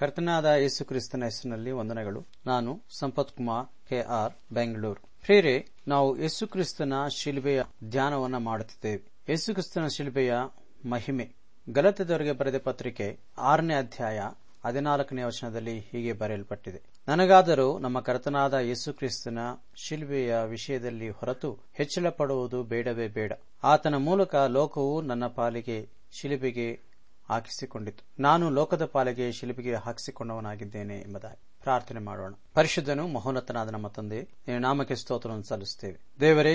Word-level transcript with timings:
ಕರ್ತನಾದ 0.00 0.44
ಯೇಸು 0.44 0.84
ಕ್ರಿಸ್ತನ 0.84 1.24
ಹೆಸರಿನಲ್ಲಿ 1.24 1.70
ವಂದನೆಗಳು. 1.70 2.26
ನಾನು 2.46 2.82
ಸಂಪತ್ 2.98 3.36
ಕುಮಾರ್ 3.36 3.66
ಕೆ 3.88 4.00
ಆರ್ 4.00 4.32
ಬೆಂಗಳೂರು. 4.52 5.00
ಪ್ರೇರೆ 5.24 5.66
ನಾವು 5.88 6.18
ಯೇಸು 6.18 6.46
ಕ್ರಿಸ್ತನ 6.46 6.92
ಶಿಲ್ಬೆಯ 7.16 7.62
ಧ್ಯಾನವನ್ನು 7.84 8.40
ಮಾಡುತ್ತಿದ್ದೇವೆ. 8.40 9.12
ಯೇಸು 9.28 9.52
ಕ್ರಿಸ್ತನ 9.52 9.86
ಶಿಲ್ಬೆಯ 9.86 10.34
ಮಹಿಮೆ. 10.88 11.34
ಗಲತೆದವರಿಗೆ 11.68 12.32
ಬರೆದ 12.32 12.58
ಪತ್ರಿಕೆ 12.58 13.18
ಆರನೇ 13.38 13.74
ಅಧ್ಯಾಯ 13.74 14.20
ಹದಿನಾಲ್ಕನೇ 14.66 15.22
ವಚನದಲ್ಲಿ 15.22 15.78
ಹೀಗೆ 15.78 16.12
ಬರೆಯಲ್ಪಟ್ಟಿದೆ. 16.12 16.82
ನನಗಾದರೂ 17.08 17.78
ನಮ್ಮ 17.78 18.00
ಕರ್ತನಾದ 18.00 18.54
ಯೇಸು 18.54 18.92
ಕ್ರಿಸ್ತನ 18.92 19.38
ಶಿಲ್ಬೆಯ 19.74 20.36
ವಿಷಯದಲ್ಲಿ 20.44 21.08
ಹೊರತು 21.08 21.58
ಹೆಚ್ಚಳ 21.72 22.08
ಪಡುವುದು 22.08 22.62
ಬೇಡವೇ 22.62 23.08
ಬೇಡ. 23.08 23.32
ಆತನ 23.64 23.94
ಮೂಲಕ 23.94 24.36
ಲೋಕವು 24.36 25.02
ನನ್ನ 25.02 25.26
ಪಾಲಿಗೆ, 25.26 25.88
ಶಿಲುಬೆಗೆ 26.10 26.89
ಹಾಕಿಸಿಕೊಂಡಿತು. 27.30 28.22
ನಾನು 28.22 28.50
ಲೋಕದ 28.50 28.84
ಪಾಲಿಗೆ 28.84 29.32
ಶಿಲ್ಪಿಗೆ 29.32 29.74
ಹಾಕಿಸಿಕೊಂಡವನಾಗಿದ್ದೇನೆ 29.74 31.00
ಎಂಬುದಾಗಿ 31.00 31.40
ಪ್ರಾರ್ಥನೆ 31.62 32.00
ಮಾಡೋಣ. 32.00 32.34
ಪರಿಶುದ್ಧನು 32.54 33.08
ಮಹೋನ್ನತನಾದ 33.08 33.68
ನಮ್ಮ 33.68 33.88
ತಂದೆ, 33.88 34.22
ನಿನ್ನ 34.22 34.62
ನಾಮಕ್ಕೆ 34.62 34.94
ಸ್ತೋತ್ರವನ್ನು 34.94 35.44
ಸಲ್ಲಿಸುತ್ತೇವೆ. 35.44 36.00
ದೇವರೇ, 36.20 36.54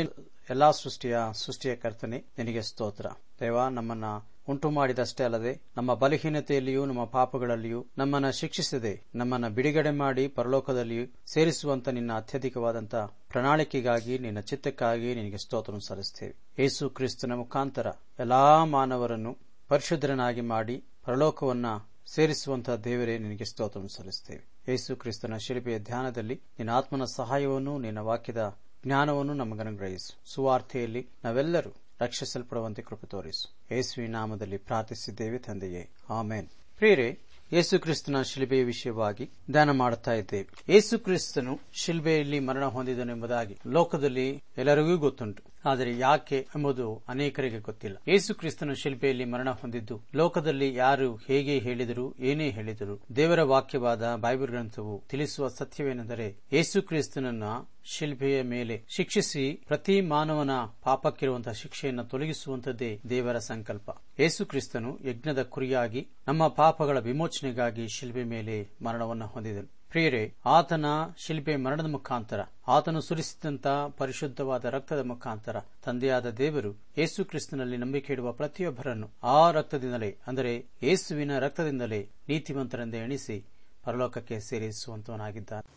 ಎಲ್ಲಾ 0.50 0.72
ಸೃಷ್ಟಿಯ 0.72 1.18
ಸೃಷ್ಟಿಯ 1.34 1.76
ಕರ್ತನೆ, 1.76 2.24
ನಿನಗೆ 2.38 2.62
ಸ್ತೋತ್ರ. 2.62 3.06
ದೇವ, 3.40 3.68
ನಮ್ಮನ್ನ 3.68 4.06
ಉಂಟು 4.50 4.70
ಮಾಡಿದಷ್ಟೇ 4.70 5.24
ಅಲ್ಲದೆ, 5.24 5.62
ನಮ್ಮ 5.78 5.94
ಬಲಹೀನತೆಯಲ್ಲಿಯೂ, 5.94 6.86
ನಮ್ಮ 6.86 7.06
ಪಾಪಗಳಲ್ಲಿಯೂ 7.06 7.86
ನಮ್ಮನ್ನ 7.98 8.30
ಶಿಕ್ಷಿಸದೆ, 8.30 9.02
ನಮ್ಮನ್ನ 9.16 9.48
ಬಿಡುಗಡೆ 9.48 9.92
ಮಾಡಿ 9.92 10.28
ಪರಲೋಕದಲ್ಲಿಯೂ 10.28 11.06
ಸೇರಿಸುವಂತ 11.26 11.90
ನಿನ್ನ 11.90 12.14
ಅತ್ಯಧಿಕವಾದಂತ 12.14 12.96
ಪ್ರಣಾಳಿಕೆಗಾಗಿ, 12.96 14.18
ನಿನ್ನ 14.18 14.40
ಚಿತ್ತಕ್ಕಾಗಿ 14.40 15.16
ನಿನಗೆ 15.16 15.38
ಸ್ತೋತ್ರವನ್ನು 15.38 15.88
ಸಲ್ಲಿಸುತ್ತೇವೆ. 15.88 16.36
ಯೇಸು 16.60 16.90
ಕ್ರಿಸ್ತನ 16.90 17.34
ಮುಖಾಂತರ 17.34 17.88
ಎಲ್ಲಾ 18.20 18.66
ಮಾನವರನ್ನು 18.66 19.38
ಪರಿಶುದ್ಧರನಾಗಿ 19.68 20.42
ಮಾಡಿ 20.42 20.84
ಪರಲೋಕವನ್ನ 21.06 21.66
ಸೇರಿಸುವಂತಹ 22.14 22.76
ದೇವರೇ, 22.76 23.18
ನಿನಗೆ 23.18 23.46
ಸ್ತೋತ್ರ 23.46 23.80
ಸಲ್ಲಿಸುತ್ತೇವೆ. 23.80 24.72
ಯೇಸು 24.72 24.96
ಕ್ರಿಸ್ತನ 24.96 25.38
ಶಿಲ್ಪೆಯ 25.38 25.80
ಧ್ಯಾನದಲ್ಲಿ 25.80 26.36
ನಿನ್ನ 26.36 26.72
ಆತ್ಮನ 26.72 27.04
ಸಹಾಯವನ್ನು, 27.04 27.78
ನಿನ್ನ 27.78 28.00
ವಾಕ್ಯದ 28.00 28.58
ಜ್ಞಾನವನ್ನು 28.86 29.34
ನಮಗನುಗ್ರಹಿಸು 29.34 30.34
ಸುವಾರ್ತೆಯಲ್ಲಿ 30.34 31.08
ನಾವೆಲ್ಲರೂ 31.24 31.70
ರಕ್ಷಿಸಲ್ಪಡುವಂತೆ 32.02 32.82
ಕೃಪೆ 32.82 33.08
ತೋರಿಸು. 33.08 33.76
ಯೇಸುವಿ 33.76 34.08
ನಾಮದಲ್ಲಿ 34.08 34.58
ಪ್ರಾರ್ಥಿಸಿದ್ದೇವೆ 34.58 35.38
ತಂದೆಯೇ. 35.38 35.90
ಆಮೇನ್. 36.10 36.48
ಪ್ರಿಯರೇ, 36.78 37.20
ಯೇಸು 37.54 37.80
ಕ್ರಿಸ್ತನ 37.80 38.22
ಶಿಲ್ಬೆಯ 38.22 38.64
ವಿಷಯವಾಗಿ 38.64 39.30
ಧ್ಯಾನ 39.52 39.72
ಮಾಡುತ್ತಾ 39.72 40.14
ಇದ್ದೇವೆ. 40.14 40.74
ಯೇಸು 40.74 41.00
ಕ್ರಿಸ್ತನು 41.00 41.60
ಶಿಲ್ಬೆಯಲ್ಲಿ 41.74 42.40
ಮರಣ 42.40 42.66
ಹೊಂದಿದನು 42.66 43.12
ಎಂಬುದಾಗಿ 43.12 43.58
ಲೋಕದಲ್ಲಿ 43.68 44.44
ಎಲ್ಲರಿಗೂ 44.58 44.98
ಗೊತ್ತುಂಟು. 44.98 45.44
ಆದರೆ 45.66 45.98
ಯಾಕೆ 45.98 46.40
ಎಂಬುದು 46.56 47.04
ಅನೇಕರಿಗೆ 47.08 47.60
ಗೊತ್ತಿಲ್ಲ. 47.60 47.98
ಯೇಸು 48.08 48.36
ಕ್ರಿಸ್ತನು 48.36 48.76
ಶಿಲ್ಪೆಯಲ್ಲಿ 48.76 49.26
ಮರಣ 49.26 49.50
ಹೊಂದಿದ್ದು, 49.50 50.02
ಲೋಕದಲ್ಲಿ 50.16 50.74
ಯಾರು 50.74 51.16
ಹೇಗೆ 51.16 51.60
ಹೇಳಿದರು 51.60 52.16
ಏನೇ 52.20 52.50
ಹೇಳಿದರು 52.50 53.02
ದೇವರ 53.16 53.44
ವಾಕ್ಯವಾದ 53.44 54.16
ಬೈಬಲ್ 54.16 54.50
ಗ್ರಂಥವು 54.50 55.04
ತಿಳಿಸುವ 55.10 55.48
ಸತ್ಯವೇನೆಂದರೆ 55.48 56.28
ಯೇಸು 56.54 56.82
ಕ್ರಿಸ್ತನನ್ನ 56.82 57.44
ಶಿಲ್ಪೆಯ 57.84 58.42
ಮೇಲೆ 58.42 58.84
ಶಿಕ್ಷಿಸಿ 58.96 59.64
ಪ್ರತಿ 59.68 60.02
ಮಾನವನ 60.02 60.50
ಪಾಪಕ್ಕಿರುವಂತಹ 60.84 61.52
ಶಿಕ್ಷೆಯನ್ನು 61.52 62.04
ತೊಲಗಿಸುವಂತದ್ದೇ 62.04 63.00
ದೇವರ 63.10 63.38
ಸಂಕಲ್ಪ. 63.38 63.92
ಯೇಸು 64.20 64.46
ಕ್ರಿಸ್ತನು 64.46 64.98
ಯಜ್ಞದ 65.06 65.44
ಕುರಿಯಾಗಿ 65.44 66.08
ನಮ್ಮ 66.28 66.48
ಪಾಪಗಳ 66.48 67.00
ವಿಮೋಚನೆಗಾಗಿ 67.00 67.88
ಶಿಲ್ಪೆ 67.88 68.24
ಮೇಲೆ 68.24 68.68
ಮರಣವನ್ನು 68.82 69.28
ಹೊಂದಿದನು. 69.28 69.70
ಪ್ರಿಯರೇ 69.96 70.34
ಆತನ 70.46 70.86
ಶಿಲ್ಪೆ 71.18 71.56
ಮರಣದ 71.56 71.86
ಮುಖಾಂತರ, 71.86 72.40
ಆತನು 72.68 73.02
ಸುರಿಸಿದಂತ 73.02 73.68
ಪರಿಶುದ್ಧವಾದ 73.98 74.66
ರಕ್ತದ 74.66 75.06
ಮುಖಾಂತರ, 75.06 75.60
ತಂದೆಯಾದ 75.60 76.30
ದೇವರು 76.30 76.72
ಯೇಸು 76.98 77.26
ಕ್ರಿಸ್ತನಲ್ಲಿ 77.26 77.78
ನಂಬಿಕೆ 77.78 78.14
ಇಡುವ 78.14 78.32
ಪ್ರತಿಯೊಬ್ಬರನ್ನು 78.32 79.10
ಆ 79.24 79.52
ರಕ್ತದಿಂದಲೇ, 79.52 80.18
ಅಂದರೆ 80.28 80.66
ಯೇಸುವಿನ 80.84 81.40
ರಕ್ತದಿಂದಲೇ 81.40 82.10
ನೀತಿವಂತರೆಂದೇ 82.30 82.98
ಎಣಿಸಿ 82.98 83.46
ಪರಲೋಕಕ್ಕೆ 83.84 84.40
ಸೇರಿಸುವಂತವನಾಗಿದ್ದಾನೆ. 84.40 85.70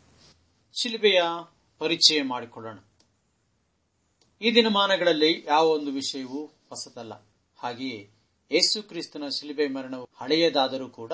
ಶಿಲ್ಪೆಯ 0.74 1.22
ಪರಿಚಯ 1.78 2.22
ಮಾಡಿಕೊಳ್ಳೋಣ. 2.22 2.78
ಈ 4.42 4.54
ದಿನಮಾನಗಳಲ್ಲಿ 4.54 5.44
ಯಾವ 5.48 5.66
ಒಂದು 5.66 5.90
ವಿಷಯವೂ 5.90 6.46
ಹೊಸದಲ್ಲ. 6.46 7.12
ಹಾಗೆಯೇ 7.56 8.10
ಯೇಸು 8.52 8.88
ಕ್ರಿಸ್ತನ 8.88 9.22
ಶಿಲ್ಪೆ 9.28 9.68
ಮರಣವು 9.68 10.08
ಹಳೆಯದಾದರೂ 10.16 10.88
ಕೂಡ 10.88 11.12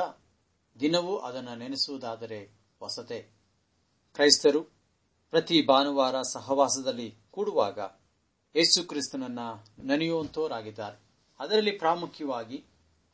ದಿನವೂ 0.80 1.16
ಅದನ್ನು 1.16 1.58
ನೆನೆಸುವುದಾದರೆ 1.58 2.63
ಹೊಸತೆ 2.80 3.20
ಕ್ರೈಸ್ತರು 4.14 4.62
ಪ್ರತಿ 5.30 5.66
ಭಾನುವಾರ 5.66 6.22
ಸಹವಾಸದಲ್ಲಿ 6.22 7.14
ಕೂಡುವಾಗ 7.30 7.78
ಯೇಸು 8.56 8.88
ಕ್ರಿಸ್ತನನ್ನ 8.88 9.38
ನೆನೆಯುವಂತವರಾಗಿದ್ದಾರೆ. 9.84 10.98
ಅದರಲ್ಲಿ 11.38 11.70
ಪ್ರಾಮುಖ್ಯವಾಗಿ 11.70 12.64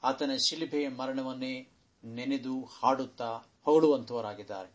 ಆತನ 0.03 0.31
ಶಿಲ್ಬೆಯ 0.49 0.89
ಮರಣವನ್ನೇ 0.89 1.69
ನೆನೆದು 2.05 2.65
ಹಾಡುತ್ತಾ 2.65 3.39
ಹೊಗಳುವಂತವರಾಗಿದ್ದಾರೆ. 3.65 4.73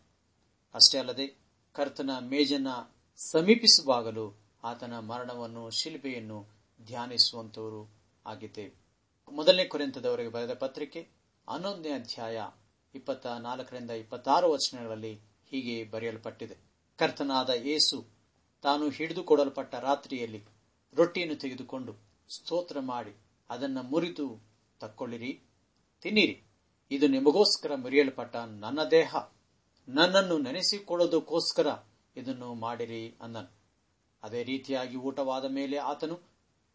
ಅಷ್ಟೇ 0.74 0.98
ಅಲ್ಲದೆ 0.98 1.38
ಕರ್ತನ 1.72 2.10
ಮೇಜನ್ನ 2.20 2.68
ಸಮೀಪಿಸುವಾಗಲೂ 3.16 4.38
ಆತನ 4.64 4.98
ಮರಣವನ್ನು 4.98 5.70
ಶಿಲ್ಪೆಯನ್ನು 5.70 6.46
ಧ್ಯಾನಿಸುವಂತವರು 6.84 7.90
ಆಗಿದ್ದೇವೆ. 8.26 8.74
ಮೊದಲನೇ 9.32 9.64
ಕೊರೆಂತದವರಿಗೆ 9.64 10.28
ಬರೆದ 10.28 10.54
ಪತ್ರಿಕೆ 10.54 11.08
ಹನ್ನೊಂದನೇ 11.48 11.92
ಅಧ್ಯಾಯ 11.92 12.40
ಇಪ್ಪತ್ತ 12.94 13.26
ನಾಲ್ಕರಿಂದ 13.46 13.92
ಇಪ್ಪತ್ತಾರು 14.02 14.46
ವಚನಗಳಲ್ಲಿ 14.52 15.14
ಹೀಗೆ 15.50 15.76
ಬರೆಯಲ್ಪಟ್ಟಿದೆ. 15.90 16.56
ಕರ್ತನಾದ 16.98 17.50
ಏಸು 17.74 17.98
ತಾನು 18.64 18.84
ಹಿಡಿದುಕೊಡಲ್ಪಟ್ಟ 18.88 19.74
ರಾತ್ರಿಯಲ್ಲಿ 19.74 20.40
ರೊಟ್ಟಿಯನ್ನು 20.96 21.36
ತೆಗೆದುಕೊಂಡು 21.36 21.92
ಸ್ತೋತ್ರ 22.30 22.78
ಮಾಡಿ 22.80 23.12
ಅದನ್ನು 23.50 23.82
ಮುರಿದು 23.82 24.26
ತಕ್ಕೊಳ್ಳಿರಿ, 24.80 25.32
ತಿನ್ನಿರಿ. 26.04 26.36
ಇದು 26.90 27.06
ನಿಮಗೋಸ್ಕರ 27.08 27.72
ಮುರಿಯಲ್ಪಟ್ಟ 27.74 28.36
ನನ್ನ 28.64 28.80
ದೇಹ. 28.90 29.14
ನನ್ನನ್ನು 29.88 30.38
ನೆನೆಸಿಕೊಳ್ಳೋದಕ್ಕೋಸ್ಕರ 30.38 31.68
ಇದನ್ನು 32.16 32.48
ಮಾಡಿರಿ 32.54 33.02
ಅಂದನು. 33.22 33.50
ಅದೇ 34.22 34.42
ರೀತಿಯಾಗಿ 34.42 34.96
ಊಟವಾದ 34.96 35.46
ಮೇಲೆ 35.50 35.76
ಆತನು 35.90 36.16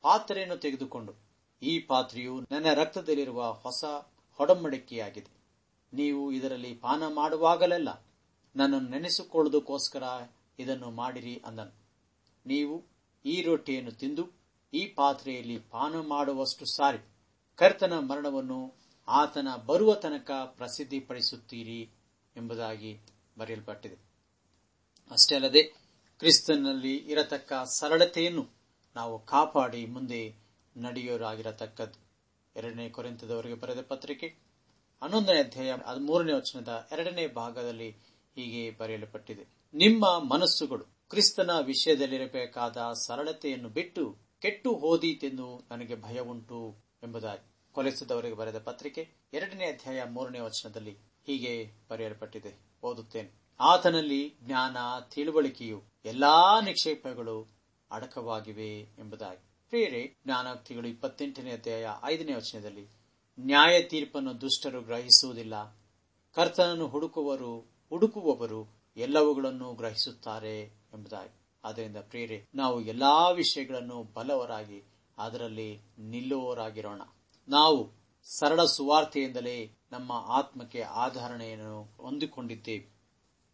ಪಾತ್ರೆಯನ್ನು 0.04 0.58
ತೆಗೆದುಕೊಂಡು, 0.58 1.14
ಈ 1.62 1.74
ಪಾತ್ರೆಯು 1.80 2.34
ನನ್ನ 2.52 2.74
ರಕ್ತದಲ್ಲಿರುವ 2.74 3.42
ಹೊಸ 3.64 3.84
ಹೊಡಂಬಡಿಕೆಯಾಗಿದೆ. 4.40 5.32
ನೀವು 5.94 6.32
ಇದರಲ್ಲಿ 6.32 6.74
ಪಾನ 6.76 7.04
ಮಾಡುವಾಗಲೆಲ್ಲ 7.08 7.90
ನನ್ನನ್ನು 8.56 8.90
ನೆನೆಸಿಕೊಳ್ಳುವುದಕ್ಕೋಸ್ಕರ 8.90 10.04
ಇದನ್ನು 10.60 10.90
ಮಾಡಿರಿ 10.92 11.42
ಅಂದನು. 11.46 11.74
ನೀವು 12.46 12.84
ಈ 13.26 13.42
ರೊಟ್ಟಿಯನ್ನು 13.42 13.92
ತಿಂದು 13.92 14.24
ಈ 14.74 14.86
ಪಾತ್ರೆಯಲ್ಲಿ 14.88 15.58
ಪಾನ 15.60 15.96
ಮಾಡುವಷ್ಟು 16.08 16.66
ಸಾರಿ 16.66 17.00
ಕರ್ತನ 17.56 17.94
ಮರಣವನ್ನು 18.00 18.60
ಆತನ 19.08 19.48
ಬರುವ 19.66 19.96
ತನಕ 19.96 20.32
ಪ್ರಸಿದ್ಧಿಪಡಿಸುತ್ತೀರಿ 20.32 21.90
ಎಂಬುದಾಗಿ 22.36 23.00
ಬರೆಯಲ್ಪಟ್ಟಿದೆ. 23.38 23.96
ಅಷ್ಟೇ 25.12 25.36
ಅಲ್ಲದೆ 25.36 25.64
ಕ್ರಿಸ್ತನಲ್ಲಿ 26.20 26.96
ಇರತಕ್ಕ 26.96 27.54
ಸರಳತೆಯನ್ನು 27.54 28.50
ನಾವು 28.96 29.26
ಕಾಪಾಡಿ 29.26 29.86
ಮುಂದೆ 29.86 30.36
ನಡೆಯೋರಾಗಿರತಕ್ಕದ್ದು. 30.78 32.00
ಎರಡನೇ 32.56 32.90
ಕೊರೆಂತದವರಿಗೆ 32.90 33.56
ಬರೆದ 33.56 33.82
ಪತ್ರಿಕೆ 33.82 34.51
ಹನ್ನೊಂದನೇ 35.02 35.40
ಅಧ್ಯಾಯ 35.40 35.74
ಮೂರನೇ 36.00 36.34
ವಚನದ 36.34 36.88
ಎರಡನೇ 36.92 37.28
ಭಾಗದಲ್ಲಿ 37.28 37.90
ಹೀಗೆ 38.36 38.78
ಬರೆಯಲ್ಪಟ್ಟಿದೆ. 38.78 39.48
ನಿಮ್ಮ 39.74 40.34
ಮನಸ್ಸುಗಳು 40.34 40.86
ಕ್ರಿಸ್ತನ 41.10 41.52
ವಿಷಯದಲ್ಲಿರಬೇಕಾದ 41.62 42.78
ಸರಳತೆಯನ್ನು 42.78 43.70
ಬಿಟ್ಟು 43.70 44.18
ಕೆಟ್ಟು 44.40 44.76
ಹೋದೀತೆಂದು 44.76 45.68
ನನಗೆ 45.72 46.02
ಭಯ 46.02 46.20
ಉಂಟು 46.20 46.76
ಎಂಬುದಾಗಿ. 47.04 47.52
ಕೊಲೆಸದವರಿಗೆ 47.72 48.36
ಬರೆದ 48.36 48.60
ಪತ್ರಿಕೆ 48.60 49.10
ಎರಡನೇ 49.34 49.66
ಅಧ್ಯಾಯ 49.66 50.04
ಮೂರನೇ 50.04 50.40
ವಚನದಲ್ಲಿ 50.40 50.98
ಹೀಗೆ 51.28 51.72
ಬರೆಯಲ್ಪಟ್ಟಿದೆ. 51.90 52.60
ಓದುತ್ತೇನೆ. 52.84 53.32
ಆತನಲ್ಲಿ 53.60 54.36
ಜ್ಞಾನ, 54.42 54.78
ತಿಳುವಳಿಕೆಯು 55.10 55.84
ಎಲ್ಲಾ 56.06 56.62
ನಿಕ್ಷೇಪಗಳು 56.62 57.48
ಅಡಕವಾಗಿವೆ 57.92 58.80
ಎಂಬುದಾಗಿ. 58.80 59.44
ಪ್ರಿಯರೇ 59.70 60.16
ಜ್ಞಾನಾಕ್ತಿಗಳು 60.26 60.88
ಇಪ್ಪತ್ತೆಂಟನೇ 60.88 61.52
ಅಧ್ಯಾಯ 61.52 61.88
ಐದನೇ 62.04 62.34
ವಚನದಲ್ಲಿ 62.34 63.01
ನ್ಯಾಯ 63.46 63.82
ತೀರ್ಪನ್ನು 63.82 64.42
ದುಷ್ಟರು 64.42 64.82
ಗ್ರಹಿಸುವುದಿಲ್ಲ. 64.82 65.78
ಕರ್ತನನ್ನು 66.34 66.88
ಹುಡುಕುವರು, 66.88 67.60
ಹುಡುಕುವವರು 67.90 68.74
ಎಲ್ಲವುಗಳನ್ನು 68.98 69.74
ಗ್ರಹಿಸುತ್ತಾರೆ 69.74 70.62
ಎಂಬುದಾಗಿ. 70.62 71.42
ಆದ್ದರಿಂದ 71.64 71.98
ಪ್ರೇರೆ 71.98 72.48
ನಾವು 72.56 72.82
ಎಲ್ಲಾ 72.82 73.30
ವಿಷಯಗಳನ್ನು 73.30 74.04
ಬಲವರಾಗಿ, 74.04 74.84
ಅದರಲ್ಲಿ 75.18 75.82
ನಿಲ್ಲುವವರಾಗಿರೋಣ. 76.00 77.02
ನಾವು 77.50 77.92
ಸರಳ 78.24 78.66
ಸುವಾರ್ತೆಯಿಂದಲೇ 78.66 79.72
ನಮ್ಮ 79.92 80.12
ಆತ್ಮಕ್ಕೆ 80.12 80.82
ಆಧರಣೆಯನ್ನು 80.82 81.94
ಹೊಂದಿಕೊಂಡಿದ್ದೇವೆ. 81.98 83.02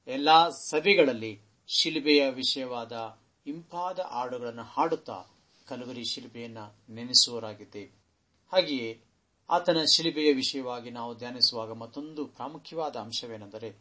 ಎಲ್ಲಾ 0.08 0.50
ಸಭೆಗಳಲ್ಲಿ 0.50 1.40
ಶಿಲ್ಬೆಯ 1.68 2.30
ವಿಷಯವಾದ 2.30 3.20
ಇಂಪಾದ 3.46 4.00
ಹಾಡುಗಳನ್ನು 4.00 4.64
ಹಾಡುತ್ತಾ 4.64 5.24
ಕಲಬರಿ 5.68 6.04
ಶಿಲ್ಬೆಯನ್ನು 6.04 6.94
ನೆನೆಸುವರಾಗಿದ್ದೇವೆ 6.94 7.92
ಹಾಗೆಯೇ 8.54 9.02
ಆತನ 9.50 9.78
ಶಿಲಿಬೆಯ 9.96 10.34
ವಿಷಯವಾಗಿ 10.34 10.90
ನಾವು 10.90 11.18
ಧ್ಯಾನಿಸುವಾಗ 11.18 11.72
ಮತ್ತೊಂದು 11.72 12.26
ಪ್ರಾಮುಖ್ಯವಾದ 12.26 12.96
ಅಂಶವೇನೆಂದರೆ, 12.96 13.78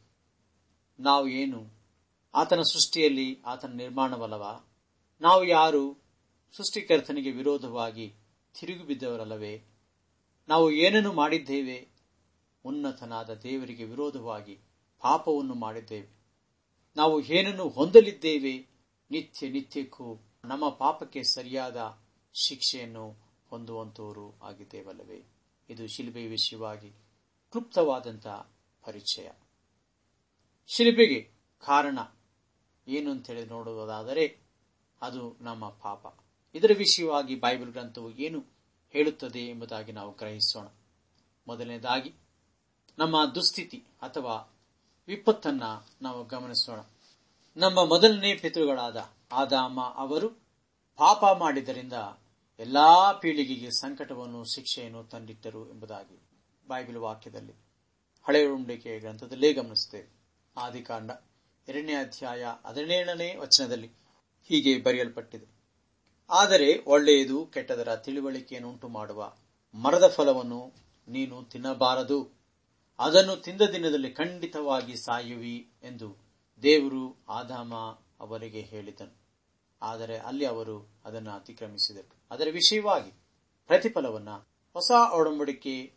ನಾವು 1.01 1.29
ಏನು? 1.29 1.71
ಆತನ 2.35 2.63
ಸೃಷ್ಟಿಯಲ್ಲಿ 2.63 3.43
ಆತನ 3.43 3.73
ನಿರ್ಮಾಣವಲ್ಲವ? 3.73 4.65
ನಾವು 5.21 5.45
ಯಾರು? 5.45 6.03
ಸೃಷ್ಟಿಕರ್ತನಿಗೆ 6.57 7.31
ವಿರೋಧವಾಗಿ 7.31 8.15
ತಿರುಗಿ 8.61 8.87
ಬಿದ್ದವರಲ್ಲವೇ 8.87 9.65
ನಾವು 10.49 10.71
ಏನನ್ನು 10.71 11.13
ಮಾಡಿದ್ದೇವೆ? 11.13 11.89
ಉನ್ನತನಾದ 12.65 13.31
ದೇವರಿಗೆ 13.31 13.85
ವಿರೋಧವಾಗಿ 13.85 14.59
ಪಾಪವನ್ನು 15.03 15.55
ಮಾಡಿದ್ದೇವೆ. 15.55 16.09
ನಾವು 16.97 17.21
ಏನನ್ನು 17.21 17.69
ಹೊಂದಲಿದ್ದೇವೆ? 17.69 18.69
ನಿತ್ಯ 19.11 19.49
ನಿತ್ಯಕ್ಕೂ 19.49 20.19
ನಮ್ಮ 20.45 20.69
ಪಾಪಕ್ಕೆ 20.69 21.23
ಸರಿಯಾದ 21.23 21.99
ಶಿಕ್ಷೆಯನ್ನು 22.35 23.11
ಹೊಂದುವಂತವರು 23.51 24.39
ಆಗಿದ್ದೇವಲ್ಲವೇ? 24.43 25.36
ಇದು 25.69 25.87
ಶಿಲ್ಬೆ 25.87 26.27
ವಿಷಯವಾಗಿ 26.27 26.91
ಕ್ಲುಪ್ತವಾದಂತಹ 27.51 28.51
ಪರಿಚಯ. 28.85 29.31
ಶಿಲ್ಪಿಗೆ 30.67 31.31
ಕಾರಣ 31.67 31.99
ಏನು 32.89 33.11
ಅಂತೇಳಿ 33.11 33.45
ನೋಡುವುದಾದರೆ 33.45 34.39
ಅದು 35.03 35.37
ನಮ್ಮ 35.41 35.69
ಪಾಪ. 35.69 36.15
ಇದರ 36.55 36.71
ವಿಷಯವಾಗಿ 36.79 37.35
ಬೈಬಲ್ 37.35 37.71
ಗ್ರಂಥವು 37.71 38.11
ಏನು 38.11 38.45
ಹೇಳುತ್ತದೆ 38.93 39.39
ಎಂಬುದಾಗಿ 39.39 39.93
ನಾವು 39.93 40.13
ಗ್ರಹಿಸೋಣ. 40.13 40.67
ಮೊದಲನೇದಾಗಿ, 41.49 42.13
ನಮ್ಮ 42.99 43.25
ದುಸ್ಥಿತಿ 43.25 43.85
ಅಥವಾ 44.03 44.53
ವಿಪತ್ತನ್ನ 45.09 45.63
ನಾವು 46.03 46.25
ಗಮನಿಸೋಣ. 46.25 46.81
ನಮ್ಮ 47.57 47.85
ಮೊದಲನೇ 47.85 48.35
ಪಿತೃಗಳಾದ 48.35 49.11
ಆದಾಮ 49.33 49.81
ಅವರು 49.81 50.29
ಪಾಪ 50.97 51.25
ಮಾಡಿದ್ದರಿಂದ 51.39 51.93
ಎಲ್ಲಾ 52.59 53.13
ಪೀಳಿಗೆಗೆ 53.13 53.71
ಸಂಕಟವನ್ನು, 53.71 54.45
ಶಿಕ್ಷೆಯನ್ನು 54.45 55.05
ತಂದಿಟ್ಟರು 55.05 55.71
ಎಂಬುದಾಗಿ 55.71 56.29
ಬೈಬಲ್ 56.69 56.97
ವಾಕ್ಯದಲ್ಲಿ 56.97 57.53
ಹಳೆಯ 58.27 58.47
ಉಂಡಿಕೆ 58.47 58.99
ಗ್ರಂಥದಲ್ಲೇ 58.99 59.53
ಗಮನಿಸುತ್ತೇವೆ 59.53 60.09
ಆದಿಕಾಂಡ 60.57 61.11
ಎರಡನೇ 61.69 61.95
ಅಧ್ಯಾಯ 61.95 62.47
ಹದಿನೇಳನೇ 62.67 63.37
ವಚನದಲ್ಲಿ 63.37 63.87
ಹೀಗೆ 64.49 64.83
ಬರೆಯಲ್ಪಟ್ಟಿದೆ. 64.83 65.47
ಆದರೆ 66.31 66.85
ಒಳ್ಳೆಯದು 66.87 67.47
ಕೆಟ್ಟದರ 67.47 67.97
ತಿಳುವಳಿಕೆಯನ್ನು 67.97 68.71
ಉಂಟು 68.71 68.89
ಮಾಡುವ 68.89 69.37
ಮರದ 69.75 70.09
ಫಲವನ್ನು 70.09 70.73
ನೀನು 71.09 71.45
ತಿನ್ನಬಾರದು. 71.45 72.37
ಅದನ್ನು 72.99 73.37
ತಿಂದ 73.37 73.63
ದಿನದಲ್ಲಿ 73.63 74.11
ಖಂಡಿತವಾಗಿ 74.13 74.97
ಸಾಯುವಿ 74.97 75.71
ಎಂದು 75.83 76.17
ದೇವರು 76.63 77.25
ಆದಾಮ 77.29 77.75
ಅವರಿಗೆ 78.21 78.61
ಹೇಳಿದನು. 78.61 79.15
ಆದರೆ 79.83 80.19
ಅಲ್ಲಿ 80.19 80.47
ಅವರು 80.47 81.01
ಅದನ್ನು 81.05 81.31
ಅತಿಕ್ರಮಿಸಿದರು. 81.31 82.16
ಅದರ 82.31 82.49
ವಿಷಯವಾಗಿ 82.53 83.11
ಪ್ರತಿಫಲವನ್ನ 83.67 84.31
ಹೊಸ 84.73 84.91
ಒಡಂಬಡಿಕೆ 85.15 85.97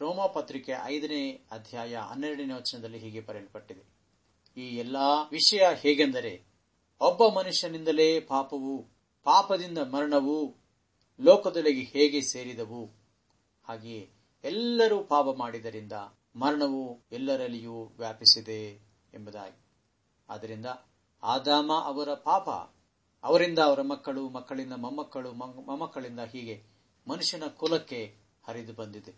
ರೋಮಪತ್ರಿಕೆ 0.00 0.72
ಐದನೇ 0.84 1.30
ಅಧ್ಯಾಯ 1.50 1.96
ಹನ್ನೆರಡನೇ 1.96 2.54
ವಚನದಲ್ಲಿ 2.54 2.98
ಹೀಗೆ 2.98 3.20
ಬರೆಯಲ್ಪಟ್ಟಿದೆ. 3.20 3.82
ಈ 4.60 4.76
ಎಲ್ಲಾ 4.76 5.22
ವಿಷಯ 5.22 5.62
ಹೇಗೆಂದರೆ, 5.74 6.44
ಒಬ್ಬ 7.00 7.38
ಮನುಷ್ಯನಿಂದಲೇ 7.38 8.20
ಪಾಪವು, 8.20 8.82
ಪಾಪದಿಂದ 9.24 9.78
ಮರಣವು 9.78 10.56
ಲೋಕದೊಳಗೆ 11.20 11.80
ಹೇಗೆ 11.80 12.20
ಸೇರಿದವು? 12.20 12.90
ಹಾಗೆಯೇ 13.64 14.10
ಎಲ್ಲರೂ 14.44 15.04
ಪಾಪ 15.04 15.24
ಮಾಡಿದರಿಂದ 15.36 15.92
ಮರಣವು 16.36 17.00
ಎಲ್ಲರಲ್ಲಿಯೂ 17.12 17.92
ವ್ಯಾಪಿಸಿದೆ 17.98 18.92
ಎಂಬುದಾಗಿ. 19.14 19.62
ಆದ್ದರಿಂದ 20.28 20.66
ಆದಾಮ 21.22 21.72
ಅವರ 21.84 22.14
ಪಾಪ 22.14 22.48
ಅವರಿಂದ 23.24 23.58
ಅವರ 23.58 23.82
ಮಕ್ಕಳು, 23.82 24.28
ಮಕ್ಕಳಿಂದ 24.28 24.72
ಮೊಮ್ಮಕ್ಕಳು 24.72 25.32
ಮೊಮ್ಮಕ್ಕಳಿಂದ 25.32 26.20
ಹೀಗೆ 26.20 26.62
ಮನುಷ್ಯನ 27.08 27.42
ಕುಲಕ್ಕೆ 27.46 28.16
ಹರಿದು 28.44 28.74
ಬಂದಿದೆ. 28.74 29.14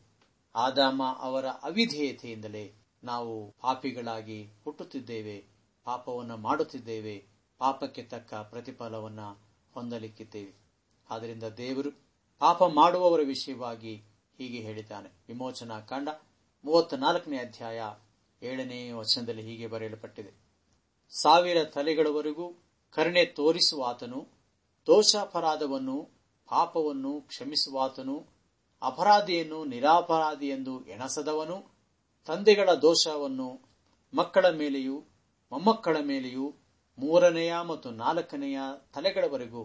ಆದಾಮ 0.54 1.02
ಅವರ 1.18 1.46
ಅವಿಧೇಯತೆಯಿಂದಲೇ 1.46 2.72
ನಾವು 3.04 3.50
ಪಾಪಿಗಳಾಗಿ 3.50 4.44
ಹುಟ್ಟುತ್ತಿದ್ದೇವೆ, 4.64 5.44
ಪಾಪವನ್ನು 5.84 6.36
ಮಾಡುತ್ತಿದ್ದೇವೆ, 6.36 7.26
ಪಾಪಕ್ಕೆ 7.58 8.02
ತಕ್ಕ 8.02 8.34
ಪ್ರತಿಫಲವನ್ನ 8.34 9.20
ಹೊಂದಲಿಕ್ಕಿದ್ದೇವೆ. 9.74 10.54
ಆದ್ದರಿಂದ 11.10 11.42
ದೇವರು 11.42 11.90
ಪಾಪ 12.38 12.62
ಮಾಡುವವರ 12.62 13.20
ವಿಷಯವಾಗಿ 13.24 13.94
ಹೀಗೆ 14.38 14.58
ಹೇಳಿದ್ದಾನೆ. 14.58 15.08
ವಿಮೋಚನಾ 15.28 15.80
ಕಾಂಡ 15.80 16.08
ಮೂವತ್ತ 16.64 16.94
ನಾಲ್ಕನೇ 16.94 17.36
ಅಧ್ಯಾಯ 17.36 17.82
ಏಳನೇ 18.42 18.92
ವಚನದಲ್ಲಿ 18.92 19.42
ಹೀಗೆ 19.42 19.66
ಬರೆಯಲ್ಪಟ್ಟಿದೆ. 19.66 20.32
ಸಾವಿರ 21.20 21.64
ತಲೆಗಳವರೆಗೂ 21.64 22.63
ಕರುಣೆ 22.94 23.24
ತೋರಿಸುವಾತನು, 23.24 24.26
ದೋಷಾಪರಾಧವನ್ನು, 24.86 26.10
ಪಾಪವನ್ನು 26.48 27.20
ಕ್ಷಮಿಸುವಾತನು, 27.20 28.26
ಅಪರಾಧಿಯನ್ನು 28.82 29.64
ನಿರಾಪರಾಧಿ 29.64 30.48
ಎಂದು 30.48 30.84
ಎಣಸದವನು, 30.84 31.74
ತಂದೆಗಳ 32.26 32.74
ದೋಷವನ್ನು 32.74 33.60
ಮಕ್ಕಳ 34.14 34.50
ಮೇಲೆಯೂ, 34.50 35.00
ಮೊಮ್ಮಕ್ಕಳ 35.52 35.96
ಮೇಲೆಯೂ, 36.00 36.54
ಮೂರನೆಯ 36.98 37.54
ಮತ್ತು 37.66 37.90
ನಾಲ್ಕನೆಯ 37.90 38.58
ತಲೆಗಳವರೆಗೂ 38.94 39.62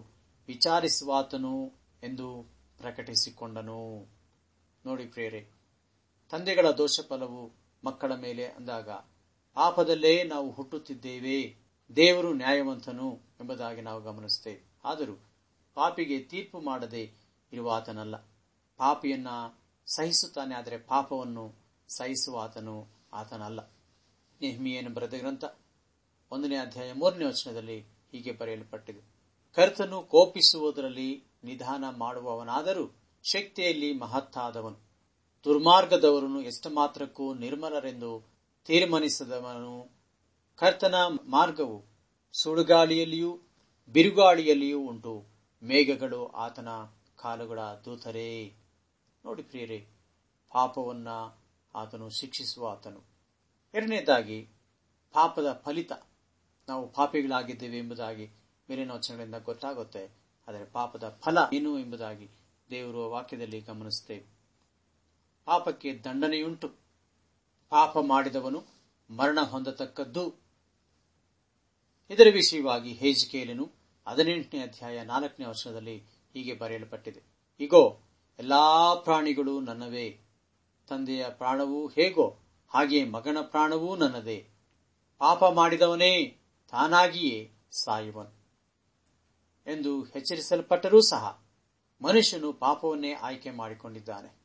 ವಿಚಾರಿಸುವಾತನು 0.48 1.72
ಎಂದು 2.02 2.42
ಪ್ರಕಟಿಸಿಕೊಂಡನು. 2.78 4.08
ನೋಡಿ 4.86 5.04
ಪ್ರೇರೆ 5.04 5.50
ತಂದೆಗಳ 6.30 6.70
ದೋಷ 6.70 7.00
ಫಲವು 7.08 7.54
ಮಕ್ಕಳ 7.84 8.14
ಮೇಲೆ 8.14 8.44
ಅಂದಾಗ, 8.44 8.90
ಪಾಪದಲ್ಲೇ 9.54 10.24
ನಾವು 10.24 10.50
ಹುಟ್ಟುತ್ತಿದ್ದೇವೆ. 10.50 11.59
ದೇವರು 11.96 12.32
ನ್ಯಾಯವಂತನು 12.32 13.20
ಎಂಬುದಾಗಿ 13.40 13.80
ನಾವು 13.80 14.02
ಗಮನಿಸುತ್ತೇವೆ. 14.02 14.70
ಆದರೂ 14.84 15.14
ಪಾಪಿಗೆ 15.74 16.18
ತೀರ್ಪು 16.18 16.60
ಮಾಡದೆ 16.60 17.02
ಇರುವ 17.52 17.70
ಆತನಲ್ಲ 17.70 18.16
ಪಾಪಿಯನ್ನ 18.76 19.28
ಸಹಿಸುತ್ತಾನೆ, 19.86 20.54
ಆದರೆ 20.54 20.78
ಪಾಪವನ್ನು 20.78 21.54
ಸಹಿಸುವ 21.88 22.38
ಆತನು 22.38 22.86
ಆತನಲ್ಲ. 23.12 23.60
ನೆಹ್ಮಿಯನ್ನು 24.40 24.94
ಬರೆದ 24.94 25.14
ಗ್ರಂಥ 25.18 25.44
ಒಂದನೇ 26.30 26.56
ಅಧ್ಯಾಯ 26.56 26.92
ಮೂರನೇ 26.92 27.24
ವಚನದಲ್ಲಿ 27.24 27.80
ಹೀಗೆ 27.80 28.32
ಬರೆಯಲ್ಪಟ್ಟಿದೆ. 28.32 29.02
ಕರ್ತನು 29.54 30.02
ಕೋಪಿಸುವುದರಲ್ಲಿ 30.02 31.24
ನಿಧಾನ 31.44 31.84
ಮಾಡುವವನಾದರೂ 31.98 32.96
ಶಕ್ತಿಯಲ್ಲಿ 33.22 33.92
ಮಹತ್ತಾದವನು. 33.92 34.78
ದುರ್ಮಾರ್ಗದವರನ್ನು 35.44 36.42
ಎಷ್ಟು 36.42 36.70
ಮಾತ್ರಕ್ಕೂ 36.70 37.34
ನಿರ್ಮಲರೆಂದು 37.34 38.30
ತೀರ್ಮಾನಿಸದವನು 38.64 39.99
ಕರ್ತನ 40.60 40.94
ಮಾರ್ಗವು 41.28 41.84
ಸುಡುಗಾಳಿಯಲ್ಲಿಯೂ 42.32 43.40
ಬಿರುಗಾಳಿಯಲ್ಲಿಯೂ 43.88 44.80
ಉಂಟು. 44.80 45.26
ಮೇಘಗಳು 45.62 46.26
ಆತನ 46.26 46.68
ಕಾಲುಗಳ 47.16 47.60
ದೂತರೇ. 47.60 48.54
ನೋಡಿ 49.24 49.42
ಪ್ರಿಯರೇ, 49.42 49.86
ಪಾಪವನ್ನ 50.52 51.08
ಆತನು 51.74 52.10
ಶಿಕ್ಷಿಸುವ 52.10 52.68
ಆತನು. 52.68 53.04
ಎರಡನೇದಾಗಿ, 53.74 54.48
ಪಾಪದ 55.12 55.52
ಫಲಿತ. 55.52 55.92
ನಾವು 56.68 56.92
ಪಾಪಿಗಳಾಗಿದ್ದೇವೆ 56.92 57.78
ಎಂಬುದಾಗಿ 57.78 58.26
ಮೇಲಿನ 58.70 58.90
ವಚನಗಳಿಂದ 58.90 59.34
ಗೊತ್ತಾಗುತ್ತೆ. 59.34 60.10
ಆದರೆ 60.48 60.64
ಪಾಪದ 60.64 61.18
ಫಲ 61.20 61.38
ಏನು 61.52 61.78
ಎಂಬುದಾಗಿ 61.78 62.30
ದೇವರು 62.70 63.10
ವಾಕ್ಯದಲ್ಲಿ 63.10 63.60
ಗಮನಿಸುತ್ತೇವೆ 63.60 64.26
ಪಾಪಕ್ಕೆ 65.44 65.98
ದಂಡನೆಯುಂಟು. 65.98 66.68
ಪಾಪ 67.68 67.98
ಮಾಡಿದವನು 67.98 68.64
ಮರಣ 69.16 69.40
ಹೊಂದತಕ್ಕದ್ದು 69.40 70.49
ಇದರ 72.10 72.26
ವಿಷಯವಾಗಿ 72.32 72.92
ಹೇಜಿಕೇಲನು 72.92 73.72
ಹದಿನೆಂಟನೇ 74.08 74.60
ಅಧ್ಯಾಯ 74.60 75.04
ನಾಲ್ಕನೇ 75.04 75.46
ವರ್ಷದಲ್ಲಿ 75.46 75.98
ಹೀಗೆ 76.34 76.54
ಬರೆಯಲ್ಪಟ್ಟಿದೆ. 76.54 77.22
ಈಗೋ 77.60 78.00
ಎಲ್ಲಾ 78.38 78.94
ಪ್ರಾಣಿಗಳು 78.94 79.60
ನನ್ನವೇ. 79.60 80.20
ತಂದೆಯ 80.88 81.28
ಪ್ರಾಣವೂ 81.28 81.88
ಹೇಗೋ, 81.88 82.36
ಹಾಗೆ 82.68 83.04
ಮಗನ 83.04 83.36
ಪ್ರಾಣವೂ 83.40 83.96
ನನ್ನದೇ. 83.96 84.46
ಪಾಪ 85.18 85.44
ಮಾಡಿದವನೇ, 85.44 86.26
ತಾನಾಗಿಯೇ 86.70 87.50
ಸಾಯುವನು. 87.84 88.40
ಎಂದು 89.66 90.06
ಎಚ್ಚರಿಸಲ್ಪಟ್ಟರೂ 90.06 91.00
ಸಹ 91.00 91.42
ಮನುಷ್ಯನು 92.02 92.52
ಪಾಪವನ್ನೇ 92.52 93.12
ಆಯ್ಕೆ 93.12 93.50
ಮಾಡಿಕೊಂಡಿದ್ದಾನೆ. 93.50 94.36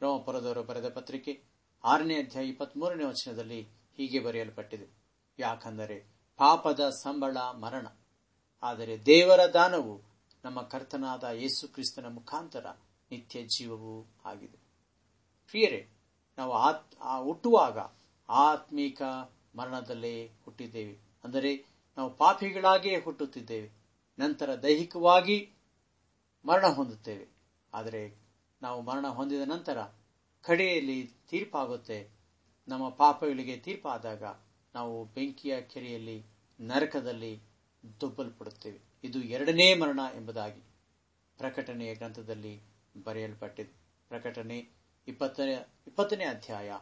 ರೋಮಪುರದವರು 0.00 0.62
ಬರೆದ 0.62 0.88
ಪತ್ರಿಕೆ 0.88 1.42
ಆರನೇ 1.84 2.22
ಅಧ್ಯಾಯ 2.22 2.46
ಇಪ್ಪತ್ಮೂರನೇ 2.46 3.04
ವಚನದಲ್ಲಿ 3.04 3.62
ಹೀಗೆ 3.96 4.20
ಬರೆಯಲ್ಪಟ್ಟಿದೆ. 4.20 5.07
ಯಾಕಂದರೆ 5.38 6.06
ಪಾಪದ 6.36 6.88
ಸಂಬಳ 6.88 7.36
ಮರಣ. 7.36 7.86
ಆದರೆ 8.62 9.06
ದೇವರ 9.06 9.46
ದಾನವು 9.46 10.02
ನಮ್ಮ 10.44 10.62
ಕರ್ತನಾದ 10.62 11.24
ಯೇಸು 11.24 11.68
ಕ್ರಿಸ್ತನ 11.68 12.06
ಮುಖಾಂತರ 12.06 12.66
ನಿತ್ಯ 13.10 13.42
ಜೀವವೂ 13.42 14.06
ಆಗಿದೆ. 14.24 14.58
ಪ್ರಿಯರೇ, 15.50 15.88
ನಾವು 16.38 16.52
ಆ 17.00 17.18
ಹುಟ್ಟುವಾಗ 17.18 17.78
ಆತ್ಮೀಕ 18.28 19.02
ಮರಣದಲ್ಲೇ 19.54 20.30
ಹುಟ್ಟಿದ್ದೇವೆ. 20.44 20.98
ಅಂದರೆ 21.24 21.66
ನಾವು 21.98 22.16
ಪಾಪಿಗಳಾಗಿಯೇ 22.16 23.00
ಹುಟ್ಟುತ್ತಿದ್ದೇವೆ. 23.00 23.70
ನಂತರ 24.18 24.54
ದೈಹಿಕವಾಗಿ 24.54 25.52
ಮರಣ 26.44 26.66
ಹೊಂದುತ್ತೇವೆ. 26.66 27.28
ಆದರೆ 27.74 28.16
ನಾವು 28.62 28.82
ಮರಣ 28.82 29.06
ಹೊಂದಿದ 29.06 29.40
ನಂತರ 29.40 29.78
ಕಡೆಯಲ್ಲಿ 30.42 31.06
ತೀರ್ಪಾಗುತ್ತೆ. 31.28 32.10
ನಮ್ಮ 32.68 32.88
ಪಾಪಗಳಿಗೆ 32.88 33.56
ತೀರ್ಪಾದಾಗ 33.56 34.24
ನಾವು 34.74 35.04
ಬೆಂಕಿಯ 35.04 35.60
ಕೆರೆಯಲ್ಲಿ, 35.60 36.22
ನರಕದಲ್ಲಿ 36.60 37.40
ದುಬ್ಬಲ್ಪಡುತ್ತೇವೆ. 38.00 38.78
ಇದು 39.04 39.22
ಎರಡನೇ 39.22 39.74
ಮರಣ 39.74 40.00
ಎಂಬುದಾಗಿ 40.14 40.60
ಪ್ರಕಟಣೆಯ 41.38 41.94
ಗ್ರಂಥದಲ್ಲಿ 41.94 42.60
ಬರೆಯಲ್ಪಟ್ಟಿದೆ. 43.04 43.70
ಪ್ರಕಟಣೆ 44.08 44.68
ಇಪ್ಪತ್ತನೇ 45.08 46.24
ಅಧ್ಯಾಯ 46.24 46.78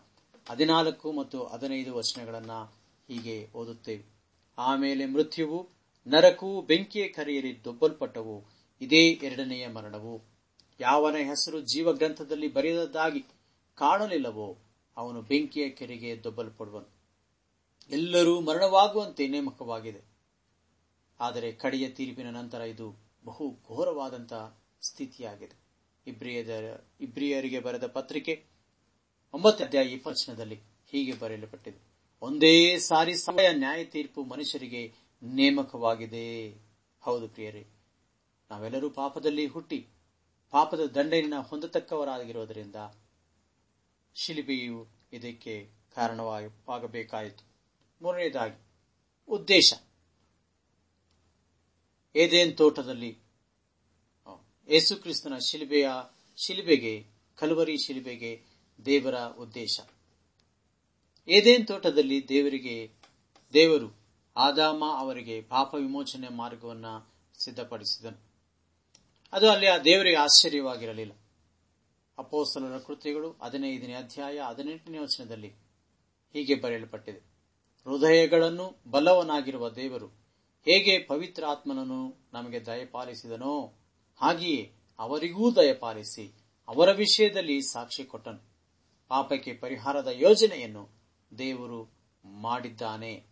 ಹದಿನಾಲ್ಕು 0.49 1.13
ಮತ್ತು 1.13 1.47
ಹದಿನೈದು 1.47 1.95
ವಚನಗಳನ್ನು 1.95 2.65
ಹೀಗೆ 3.09 3.49
ಓದುತ್ತೇವೆ. 3.55 4.05
ಆಮೇಲೆ 4.59 5.07
ಮೃತ್ಯುವು, 5.07 5.69
ನರಕವು, 6.07 6.63
ಬೆಂಕಿಯ 6.63 7.09
ಕರೆಯಲ್ಲಿ 7.09 7.65
ದೊಬ್ಬಲ್ಪಟ್ಟವು, 7.65 8.45
ಇದೇ 8.81 9.11
ಎರಡನೆಯ 9.11 9.69
ಮರಣವು. 9.69 10.23
ಯಾವನ 10.81 11.17
ಹೆಸರು 11.17 11.61
ಜೀವ 11.61 11.93
ಗ್ರಂಥದಲ್ಲಿ 11.93 12.53
ಬರೆಯದಾಗಿ 12.53 13.21
ಕಾಣಲಿಲ್ಲವೋ, 13.75 14.59
ಅವನು 14.97 15.23
ಬೆಂಕಿಯ 15.23 15.71
ಕೆರೆಗೆ 15.71 16.25
ದೊಬ್ಬಲ್ಪಡುವನು. 16.25 16.96
ಎಲ್ಲರೂ 17.91 18.41
ಮರಣವಾಗುವಂತೆ 18.41 19.27
ನೇಮಕವಾಗಿದೆ. 19.29 20.01
ಆದರೆ 21.21 21.53
ಕಡೆಯ 21.53 21.89
ತೀರ್ಪಿನ 21.89 22.31
ನಂತರ 22.31 22.61
ಇದು 22.61 22.87
ಬಹು 23.25 23.51
ಘೋರವಾದಂತಹ 23.69 24.59
ಸ್ಥಿತಿಯಾಗಿದೆ. 24.83 25.57
ಇಬ್ರಿಯದ, 26.07 26.51
ಇಬ್ರಿಯರಿಗೆ 27.01 27.61
ಬರೆದ 27.61 27.87
ಪತ್ರಿಕೆ 27.87 28.45
ಒಂಬತ್ತು 29.35 29.65
ಅಧ್ಯಾಯ 29.65 29.87
ಇಪ್ಪತ್ತನಲ್ಲಿ 29.89 30.59
ಹೀಗೆ 30.91 31.19
ಬರೆಯಲ್ಪಟ್ಟಿದೆ. 31.19 31.81
ಒಂದೇ 32.23 32.79
ಸಾರಿ 32.79 33.15
ಸಮಯ 33.15 33.53
ನ್ಯಾಯ 33.53 33.85
ತೀರ್ಪು 33.85 34.25
ಮನುಷ್ಯರಿಗೆ 34.25 34.83
ನೇಮಕವಾಗಿದೆ. 35.23 36.27
ಹೌದು 37.03 37.29
ಪ್ರಿಯರೇ, 37.29 37.67
ನಾವೆಲ್ಲರೂ 38.51 38.91
ಪಾಪದಲ್ಲಿ 38.91 39.47
ಹುಟ್ಟಿ 39.47 39.89
ಪಾಪದ 40.51 40.81
ದಂಡೆಯನ್ನು 40.81 41.43
ಹೊಂದತಕ್ಕವರಾಗಿರುವುದರಿಂದ 41.43 42.77
ಶಿಲ್ಪಿಯು 44.15 44.87
ಇದಕ್ಕೆ 45.13 45.55
ಕಾರಣವಾಗಬೇಕಾಯಿತು. 45.95 47.56
ಮೂರನೇದಾಗಿ, 48.03 48.61
ಉದ್ದೇಶ. 49.29 49.73
ಏದೇನ್ 52.17 52.57
ತೋಟದಲ್ಲಿ 52.57 53.19
ಯೇಸುಕ್ರಿಸ್ತನ 54.69 55.39
ಶಿಲ್ಬೆಯ, 55.39 55.89
ಶಿಲ್ಬೆಗೆ, 56.37 57.07
ಕಲವರಿ 57.35 57.77
ಶಿಲ್ಬೆಗೆ 57.87 58.43
ದೇವರ 58.85 59.15
ಉದ್ದೇಶ. 59.19 59.81
ಏದೇನ್ 61.29 61.67
ತೋಟದಲ್ಲಿ 61.67 62.29
ದೇವರಿಗೆ, 62.29 62.93
ದೇವರು 63.53 63.97
ಆದಾಮ 64.37 64.85
ಅವರಿಗೆ 64.99 65.43
ಪಾಪ 65.43 65.75
ವಿಮೋಚನೆ 65.75 66.29
ಮಾರ್ಗವನ್ನ 66.29 66.87
ಸಿದ್ಧಪಡಿಸಿದನು. 67.39 68.27
ಅದು 69.33 69.51
ಅಲ್ಲಿ 69.51 69.67
ಆ 69.67 69.79
ದೇವರಿಗೆ 69.79 70.17
ಆಶ್ಚರ್ಯವಾಗಿರಲಿಲ್ಲ. 70.17 71.13
ಅಪೋಸ್ತಲರ 72.19 72.79
ಕೃತ್ಯಗಳು 72.79 73.33
ಹದಿನೈದನೇ 73.33 73.95
ಅಧ್ಯಾಯ 73.95 74.41
ಹದಿನೆಂಟನೇ 74.41 74.99
ವಚನದಲ್ಲಿ 74.99 75.49
ಹೀಗೆ 76.33 76.55
ಬರೆಯಲ್ಪಟ್ಟಿದೆ. 76.55 77.36
ಹೃದಯಗಳನ್ನು 77.87 78.91
ಬಲ್ಲವನಾಗಿರುವ 78.91 79.71
ದೇವರು 79.71 80.07
ಹೇಗೆ 80.65 80.99
ಪವಿತ್ರ 80.99 81.45
ಆತ್ಮನನ್ನು 81.47 82.31
ನಮಗೆ 82.33 82.67
ದಯಪಾಲಿಸಿದನೋ 82.67 83.73
ಹಾಗೆಯೇ 84.17 84.73
ಅವರಿಗೂ 84.99 85.55
ದಯಪಾಲಿಸಿ 85.57 86.35
ಅವರ 86.69 86.93
ವಿಷಯದಲ್ಲಿ 86.93 87.61
ಸಾಕ್ಷಿ 87.61 88.05
ಕೊಟ್ಟನು. 88.05 88.57
ಪಾಪಕ್ಕೆ 89.09 89.55
ಪರಿಹಾರದ 89.55 90.09
ಯೋಜನೆಯನ್ನು 90.13 90.89
ದೇವರು 91.39 91.91
ಮಾಡಿದ್ದಾನೆ. 92.25 93.27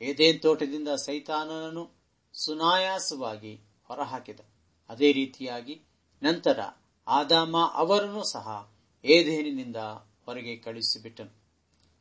ಏದೇನ್ 0.00 0.42
ತೋಟದಿಂದ 0.42 0.88
ಸೈತಾನನನ್ನು 0.88 1.90
ಸುನಾಯಾಸವಾಗಿ 2.32 3.60
ಹೊರಹಾಕಿದ. 3.84 4.40
ಅದೇ 4.88 5.12
ರೀತಿಯಾಗಿ 5.12 5.82
ನಂತರ 6.22 6.60
ಆದಾಮ 7.08 7.56
ಅವರನ್ನು 7.74 8.32
ಸಹ 8.32 8.72
ಏದೇನಿನಿಂದ 9.04 9.76
ಹೊರಗೆ 10.24 10.56
ಕಳುಹಿಸಿಬಿಟ್ಟನು. 10.56 11.39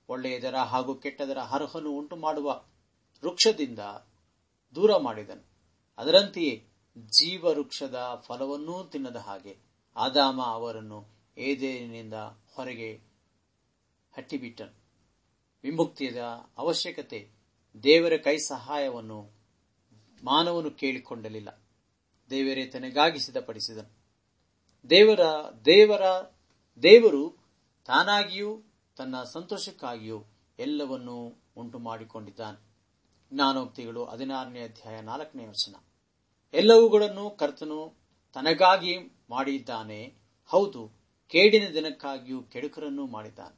ಒಳ್ಳೆಯದರ 0.09 0.55
ಹಾಗೂ 0.55 0.95
ಕೆಟ್ಟದರ 0.95 1.37
ಹರಹನ್ನು 1.37 1.91
ಉಂಟು 1.91 2.15
ಮಾಡುವ 2.15 2.65
ವೃಕ್ಷದಿಂದ 3.23 3.79
ದೂರ 4.75 4.97
ಮಾಡಿದನು. 4.97 5.43
ಅದರಂತೆಯೇ 5.97 6.67
ಜೀವ 6.97 7.45
ವೃಕ್ಷದ 7.45 8.23
ಫಲವನ್ನೂ 8.27 8.83
ತಿನ್ನದ 8.83 9.15
ಹಾಗೆ 9.15 9.57
ಆದಾಮ 9.95 10.41
ಅವರನ್ನು 10.41 11.09
ಏದೇನಿನಿಂದ 11.37 12.13
ಹೊರಗೆ 12.55 12.93
ಹಟ್ಟಿಬಿಟ್ಟನು. 14.17 14.73
ವಿಮುಕ್ತಿಯದ 15.63 16.17
ಅವಶ್ಯಕತೆ 16.57 17.29
ದೇವರ 17.83 18.17
ಕೈ 18.17 18.37
ಸಹಾಯವನ್ನು 18.37 19.31
ಮಾನವನು 20.23 20.71
ಕೇಳಿಕೊಂಡಲಿಲ್ಲ. 20.71 21.61
ದೇವರೇ 22.29 22.65
ತನಗಾಗಿ 22.65 23.19
ಸಿದ್ಧಪಡಿಸಿದನು 23.19 23.99
ದೇವರ 24.89 25.19
ದೇವರ 25.65 26.01
ದೇವರು 26.83 27.29
ತಾನಾಗಿಯೂ 27.85 28.63
ತನ್ನ 28.99 29.23
ಸಂತೋಷಕ್ಕಾಗಿಯೂ 29.23 30.25
ಎಲ್ಲವನ್ನೂ 30.59 31.35
ಉಂಟು 31.57 31.79
ಮಾಡಿಕೊಂಡಿದ್ದಾನೆ 31.79 32.57
ಜ್ಞಾನೋಕ್ತಿಗಳು 33.33 34.05
ಹದಿನಾರನೇ 34.05 34.61
ಅಧ್ಯಾಯ 34.61 35.01
ನಾಲ್ಕನೇ 35.01 35.45
ವಚನ. 35.45 35.75
ಎಲ್ಲವುಗಳನ್ನು 36.53 37.29
ಕರ್ತನು 37.29 37.93
ತನಗಾಗಿ 38.33 38.97
ಮಾಡಿದ್ದಾನೆ. 39.29 40.15
ಹೌದು, 40.47 40.91
ಕೇಡಿನ 41.27 41.67
ದಿನಕ್ಕಾಗಿಯೂ 41.73 42.41
ಕೆಡುಕರನ್ನು 42.41 43.07
ಮಾಡಿದ್ದಾನೆ. 43.07 43.57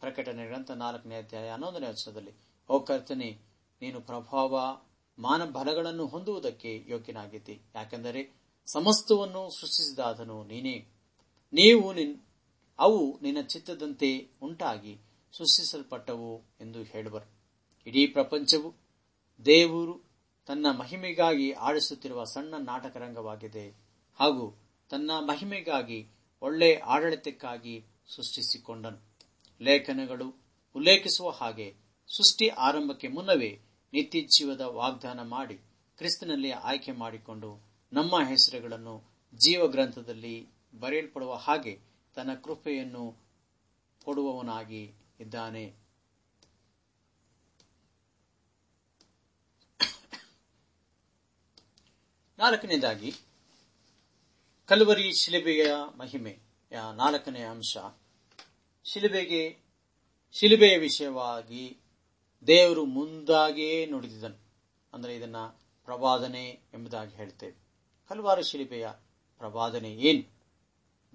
ಪ್ರಕಟಣೆ 0.00 0.46
ಗ್ರಂಥ 0.46 0.70
ನಾಲ್ಕನೇ 0.70 1.16
ಅಧ್ಯಾಯ 1.16 1.50
ಹನ್ನೊಂದನೇ 1.50 1.88
ವಚನದಲ್ಲಿ, 1.88 2.32
ಓ 2.68 2.80
ಕರ್ತನೆ, 2.80 3.38
ನೀನು 3.82 4.00
ಪ್ರಭಾವ 4.00 4.80
ಮಾನ 5.18 5.44
ಬಲಗಳನ್ನು 5.44 6.06
ಹೊಂದುವುದಕ್ಕೆ 6.06 6.84
ಯೋಗ್ಯನಾಗಿದ್ದಿ. 6.88 7.62
ಯಾಕೆಂದರೆ 7.74 8.36
ಸಮಸ್ತವನ್ನು 8.66 9.60
ಸೃಷ್ಟಿಸಿದಾದನು 9.60 10.44
ನೀನೇ. 10.44 10.76
ನೀವು 11.52 11.92
ಅವು 12.78 13.18
ನಿನ್ನ 13.22 13.40
ಚಿತ್ತದಂತೆ 13.40 14.28
ಉಂಟಾಗಿ 14.42 14.98
ಸೃಷ್ಟಿಸಲ್ಪಟ್ಟವು 15.32 16.42
ಎಂದು 16.60 16.82
ಹೇಳುವರು. 16.82 17.30
ಇಡೀ 17.86 18.06
ಪ್ರಪಂಚವು 18.06 18.74
ದೇವರು 19.44 20.04
ತನ್ನ 20.46 20.66
ಮಹಿಮೆಗಾಗಿ 20.70 21.52
ಆಡಿಸುತ್ತಿರುವ 21.52 22.24
ಸಣ್ಣ 22.24 22.54
ನಾಟಕ 22.58 22.96
ರಂಗವಾಗಿದೆ 22.96 23.74
ಹಾಗೂ 24.14 24.56
ತನ್ನ 24.90 25.10
ಮಹಿಮೆಗಾಗಿ 25.20 26.08
ಒಳ್ಳೆ 26.42 26.74
ಆಡಳಿತಕ್ಕಾಗಿ 26.74 27.84
ಸೃಷ್ಟಿಸಿಕೊಂಡನು. 28.16 28.98
ಲೇಖನಗಳು 29.60 30.36
ಉಲ್ಲೇಖಿಸುವ 30.74 31.30
ಹಾಗೆ 31.30 31.74
ಸೃಷ್ಟಿ 32.16 32.48
ಆರಂಭಕ್ಕೆ 32.48 33.08
ಮುನ್ನವೇ 33.08 33.60
ನಿತ್ಯ 33.92 34.20
ಜೀವದ 34.20 34.60
ವಾಗ್ದಾನ 34.60 35.22
ಮಾಡಿ 35.22 35.54
ಕ್ರಿಸ್ತನಲ್ಲಿ 35.96 36.50
ಆಯ್ಕೆ 36.50 36.92
ಮಾಡಿಕೊಂಡು 36.92 37.66
ನಮ್ಮ 37.92 38.20
ಹೆಸರುಗಳನ್ನು 38.28 39.04
ಜೀವ 39.34 39.66
ಗ್ರಂಥದಲ್ಲಿ 39.66 40.48
ಬರೆಯಲ್ಪಡುವ 40.80 41.34
ಹಾಗೆ 41.34 41.85
ತನ್ನ 42.16 42.34
ಕೃಪೆಯನ್ನು 42.34 43.16
ಕೊಡುವವನಾಗಿ 44.04 44.94
ಇದ್ದಾನೆ. 45.20 45.74
ನಾಲ್ಕನೇದಾಗಿ, 52.38 53.14
ಕಲ್ವರಿ 54.66 55.12
ಶಿಲುಬೆಯ 55.12 55.74
ಮಹಿಮೆ. 55.96 56.38
ನಾಲ್ಕನೇ 56.96 57.40
ಅಂಶ. 57.40 57.76
ಶಿಲುಬೆಗೆ, 58.84 59.58
ಶಿಲುಬೆಯ 60.32 60.78
ವಿಷಯವಾಗಿ 60.78 61.80
ದೇವರು 62.46 62.84
ಮುಂದಾಗಿಯೇ 62.84 63.86
ನುಡಿದಿದನು 63.86 64.38
ಅಂದರೆ 64.92 65.16
ಇದನ್ನ 65.16 65.36
ಪ್ರವಾದನೆ 65.84 66.48
ಎಂಬುದಾಗಿ 66.74 67.16
ಹೇಳ್ತೇವೆ. 67.16 67.54
ಹಲವಾರು 68.10 68.42
ಶಿಲುಬೆಯ 68.42 68.88
ಪ್ರವಾದನೆ 69.38 69.94
ಏನು? 69.94 70.35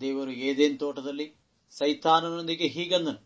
ದೇವರು 0.02 0.32
ಏದೇನ್ 0.32 0.80
ತೋಟದಲ್ಲಿ? 0.80 1.28
ಸೈತಾನನೊಂದಿಗೆ 1.72 2.68
ಹೀಗಂದನು, 2.68 3.22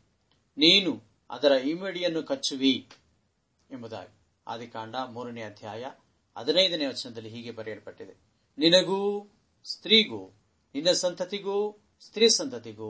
ನೀನು 0.58 0.92
ಅದರ 1.30 1.52
ಇಮಿಡಿಯನ್ನು 1.52 2.24
ಕಚ್ಚುವಿ 2.24 2.90
ಎಂಬುದಾಗಿ. 3.72 4.14
ಆದಿಕಾಂಡ 4.48 4.96
ಮೂರನೇ 4.96 5.42
ಅಧ್ಯಾಯ 5.42 5.86
ಹದಿನೈದನೇ 6.38 6.86
ವಚನದಲ್ಲಿ 6.86 7.30
ಹೀಗೆ 7.30 7.52
ಬರೆಯಲ್ಪಟ್ಟಿದೆ. 7.52 8.16
ನಿನಗೂ 8.58 9.00
ಸ್ತ್ರೀಗೂ, 9.66 10.22
ನಿನ್ನ 10.76 10.92
ಸಂತತಿಗೂ, 10.92 11.56
ಸ್ತ್ರೀ 12.02 12.28
ಸಂತತಿಗೂ 12.30 12.90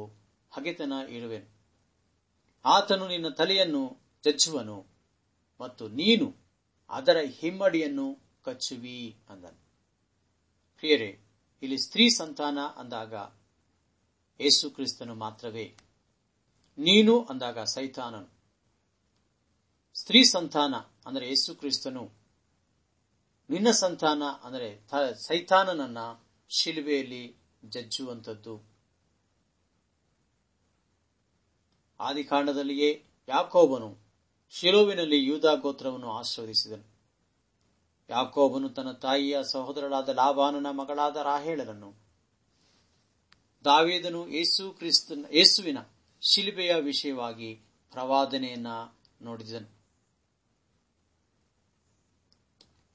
ಹಗೆತನ 0.52 0.94
ಇರುವೆನು. 1.10 1.50
ಆತನು 2.66 3.08
ನಿನ್ನ 3.08 3.30
ತಲೆಯನ್ನು 3.30 3.84
ಜಜ್ಜುವನು 4.24 4.78
ಮತ್ತು 5.62 5.88
ನೀನು 5.88 6.28
ಅದರ 6.90 7.18
ಹಿಮ್ಮಡಿಯನ್ನು 7.40 8.08
ಕಚ್ಚುವಿ 8.44 9.00
ಅಂದನು. 9.30 9.60
ಪ್ರಿಯರೇ, 10.78 11.12
ಇಲ್ಲಿ 11.64 11.78
ಸ್ತ್ರೀ 11.78 12.10
ಸಂತಾನ 12.10 12.60
ಅಂದಾಗ 12.78 13.14
ಯೇಸು 14.40 14.70
ಕ್ರಿಸ್ತನು 14.70 15.16
ಮಾತ್ರವೇ. 15.16 15.78
ನೀನು 16.78 17.24
ಅಂದಾಗ 17.24 17.60
ಸೈತಾನನು. 17.60 18.28
ಸ್ತ್ರೀ 19.94 20.24
ಸಂತಾನ 20.24 20.76
ಅಂದರೆ 21.06 21.28
ಯೇಸು 21.28 21.56
ಕ್ರಿಸ್ತನು. 21.56 22.12
ನಿನ್ನ 23.50 23.72
ಸಂತಾನ 23.72 24.24
ಅಂದರೆ 24.44 24.88
ಸೈತಾನನನ್ನ 25.28 25.98
ಶಿಲುಬೆಯಲ್ಲಿ 26.50 27.38
ಜಜ್ಜುವಂಥದ್ದು. 27.66 28.76
ಆದಿಕಾಂಡದಲ್ಲಿಯೇ 32.00 33.06
ಯಾಕೋಬನು 33.28 33.98
ಶಿಲೋವಿನಲ್ಲಿ 34.50 35.26
ಯೂದಾ 35.26 35.54
ಗೋತ್ರವನ್ನು 35.54 36.12
ಆಶೀರ್ವದಿಸಿದನು. 36.12 36.96
ಯಾಕೋಬನು 38.10 38.70
ತನ್ನ 38.70 38.92
ತಾಯಿಯ 38.92 39.40
ಸಹೋದರಳಾದ 39.52 40.10
ಲಾಭಾನನ 40.10 40.68
ಮಗಳಾದ 40.70 41.16
ರಾಹೇಳನನ್ನು 41.16 42.05
ದಾವೇದನು 43.66 44.28
ಯೇಸು 44.28 44.72
ಕ್ರಿಸ್ತನ, 44.72 45.26
ಯೇಸುವಿನ 45.34 45.78
ಶಿಲುಬೆಯ 46.22 46.76
ವಿಷಯವಾಗಿ 46.76 47.56
ಪ್ರವಾದನೆಯನ್ನ 47.92 48.68
ನೋಡಿದನು. 49.22 49.76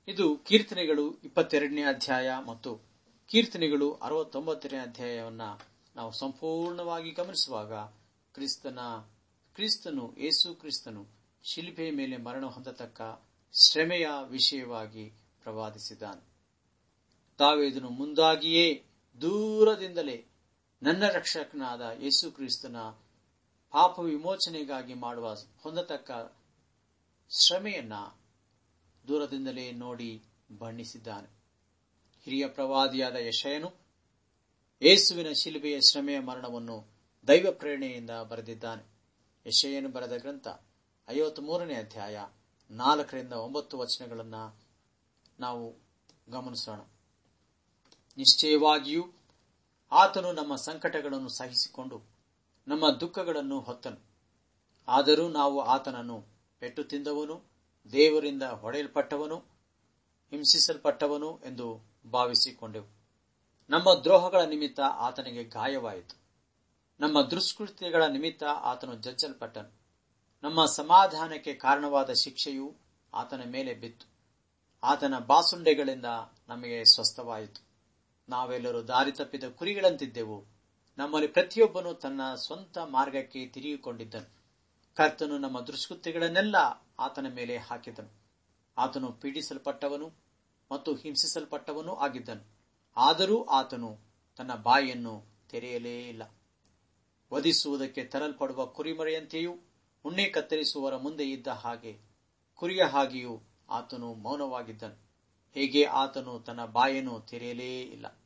ಇದು 0.09 0.37
ಕೀರ್ತನೆಗಳು 0.37 1.15
ಇಪ್ಪತ್ತೆರಡನೇ 1.25 1.83
ಅಧ್ಯಾಯ 1.83 2.31
ಮತ್ತು 2.47 2.77
ಕೀರ್ತನೆಗಳು 3.27 3.93
ಅರವತ್ತೊಂಬತ್ತನೇ 3.93 4.79
ಅಧ್ಯಾಯವನ್ನ 4.79 5.43
ನಾವು 5.97 6.13
ಸಂಪೂರ್ಣವಾಗಿ 6.13 7.11
ಗಮನಿಸುವಾಗ 7.11 7.73
ಕ್ರಿಸ್ತನ, 8.35 8.79
ಕ್ರಿಸ್ತನು, 9.55 10.15
ಯೇಸು 10.19 10.55
ಕ್ರಿಸ್ತನು 10.55 11.07
ಶಿಲ್ಪೆಯ 11.45 11.91
ಮೇಲೆ 11.91 12.17
ಮರಣ 12.17 12.47
ಹೊಂದತಕ್ಕ 12.47 13.03
ಶ್ರಮೆಯ 13.53 14.09
ವಿಷಯವಾಗಿ 14.29 15.09
ಪ್ರವಾದಿಸಿದ್ದಾನೆ. 15.43 16.25
ತಾವೇದನು 17.39 17.89
ಮುಂದಾಗಿಯೇ 17.89 18.85
ದೂರದಿಂದಲೇ 19.21 20.25
ನನ್ನ 20.83 21.09
ರಕ್ಷಕನಾದ 21.09 21.81
ಯೇಸು 21.81 22.31
ಕ್ರಿಸ್ತನ 22.31 22.77
ಪಾಪ 23.71 23.99
ವಿಮೋಚನೆಗಾಗಿ 23.99 24.95
ಮಾಡುವ 24.95 25.35
ಹೊಂದತಕ್ಕ 25.35 26.11
ಶ್ರಮೆಯನ್ನ 27.47 27.93
ದೂರದಿಂದಲೇ 29.09 29.73
ನೋಡಿ 29.73 30.23
ಬಣ್ಣಿಸಿದ್ದಾನೆ. 30.59 31.29
ಹಿರಿಯ 32.25 32.49
ಪ್ರವಾದಿಯಾದ 32.49 33.17
ಯಶಯನು 33.17 33.73
ಯೇಸುವಿನ 34.83 35.33
ಶಿಲುಬೆಯ 35.33 35.81
ಶ್ರಮೆಯ 35.81 36.21
ಮರಣವನ್ನು 36.21 36.85
ದೈವ 37.29 37.47
ಪ್ರೇರಣೆಯಿಂದ 37.51 38.11
ಬರೆದಿದ್ದಾನೆ. 38.11 38.83
ಯಶಯನು 39.47 39.89
ಬರೆದ 39.89 40.17
ಗ್ರಂಥ 40.17 40.49
ಐವತ್ತ್ 41.09 41.41
ಮೂರನೇ 41.41 41.75
ಅಧ್ಯಾಯ 41.75 42.27
ನಾಲ್ಕರಿಂದ 42.71 43.33
ಒಂಬತ್ತು 43.33 43.79
ವಚನಗಳನ್ನು 43.79 44.57
ನಾವು 45.41 45.77
ಗಮನಿಸೋಣ. 46.31 46.79
ನಿಶ್ಚಯವಾಗಿಯೂ 48.17 49.13
ಆತನು 49.93 50.33
ನಮ್ಮ 50.33 50.57
ಸಂಕಟಗಳನ್ನು 50.57 51.29
ಸಹಿಸಿಕೊಂಡು 51.29 52.03
ನಮ್ಮ 52.69 52.91
ದುಃಖಗಳನ್ನು 52.91 53.61
ಹೊತ್ತನು. 53.61 54.11
ಆದರೂ 54.89 55.29
ನಾವು 55.29 55.61
ಆತನನ್ನು 55.61 56.25
ಪೆಟ್ಟು 56.59 56.85
ತಿಂದವನು, 56.85 57.51
ದೇವರಿಂದ 57.93 58.43
ಹೊಡೆಯಲ್ಪಟ್ಟವನು, 58.43 59.37
ಹಿಂಸಿಸಲ್ಪಟ್ಟವನು 60.31 61.41
ಎಂದು 61.45 61.83
ಭಾವಿಸಿಕೊಂಡೆವು. 62.11 62.87
ನಮ್ಮ 63.71 63.95
ದ್ರೋಹಗಳ 63.95 64.41
ನಿಮಿತ್ತ 64.41 64.81
ಆತನಿಗೆ 64.81 65.45
ಗಾಯವಾಯಿತು. 65.45 66.21
ನಮ್ಮ 67.01 67.23
ದುಷ್ಕೃತ್ಯಗಳ 67.23 68.05
ನಿಮಿತ್ತ 68.05 68.43
ಆತನು 68.45 68.95
ಜಜ್ಜಲ್ಪಟ್ಟನು. 68.95 69.81
ನಮ್ಮ 70.43 70.65
ಸಮಾಧಾನಕ್ಕೆ 70.65 71.55
ಕಾರಣವಾದ 71.55 72.13
ಶಿಕ್ಷೆಯು 72.13 72.77
ಆತನ 73.15 73.43
ಮೇಲೆ 73.47 73.75
ಬಿತ್ತು. 73.75 74.07
ಆತನ 74.83 75.19
ಬಾಸುಂಡೆಗಳಿಂದ 75.19 76.07
ನಮಗೆ 76.49 76.85
ಸ್ವಸ್ಥವಾಯಿತು. 76.85 77.70
ನಾವೆಲ್ಲರೂ 78.31 78.83
ದಾರಿ 78.83 79.13
ತಪ್ಪಿದ 79.13 79.45
ಕುರಿಗಳಂತಿದ್ದೆವು. 79.45 80.45
ನಮ್ಮಲ್ಲಿ 80.99 81.29
ಪ್ರತಿಯೊಬ್ಬನು 81.29 81.95
ತನ್ನ 81.95 82.35
ಸ್ವಂತ 82.35 82.79
ಮಾರ್ಗಕ್ಕೆ 82.79 83.47
ತಿರುಗಿಕೊಂಡಿದ್ದನು. 83.47 84.41
ಕರ್ತನು 84.97 85.39
ನಮ್ಮ 85.39 85.61
ದುಷ್ಕೃತ್ಯಗಳನ್ನೆಲ್ಲ 85.61 86.57
ಆತನ 86.99 87.27
ಮೇಲೆ 87.35 87.57
ಹಾಕಿದನು 87.57 88.11
ಆತನು 88.79 89.13
ಪೀಡಿಸಲ್ಪಟ್ಟವನು 89.13 90.11
ಮತ್ತು 90.73 90.95
ಹಿಂಸಿಸಲ್ಪಟ್ಟವನೂ 90.95 91.95
ಆಗಿದ್ದನು. 91.95 92.45
ಆದರೂ 92.97 93.45
ಆತನು 93.45 93.99
ತನ್ನ 94.37 94.55
ಬಾಯಿಯನ್ನು 94.55 95.25
ತೆರೆಯಲೇ 95.51 96.09
ಇಲ್ಲ. 96.09 96.23
ವಧಿಸುವುದಕ್ಕೆ 97.35 98.05
ತರಲ್ಪಡುವ 98.05 98.67
ಕುರಿಮರೆಯಂತೆಯೂ, 98.67 99.53
ಉಣ್ಣೆ 100.05 100.25
ಕತ್ತರಿಸುವವರ 100.25 100.97
ಮುಂದೆ 100.97 101.31
ಇದ್ದ 101.31 101.47
ಹಾಗೆ 101.47 101.99
ಕುರಿಯ 102.55 102.83
ಹಾಗೆಯೂ 102.85 103.41
ಆತನು 103.71 104.15
ಮೌನವಾಗಿದ್ದನು. 104.15 105.10
ಹೇಗೆ 105.55 105.85
ಆತನು 105.85 106.41
ತನ್ನ 106.41 106.65
ಬಾಯನ್ನು 106.65 107.21
ತೆರೆಯಲೇ 107.21 107.81
ಇಲ್ಲ. 107.81 108.19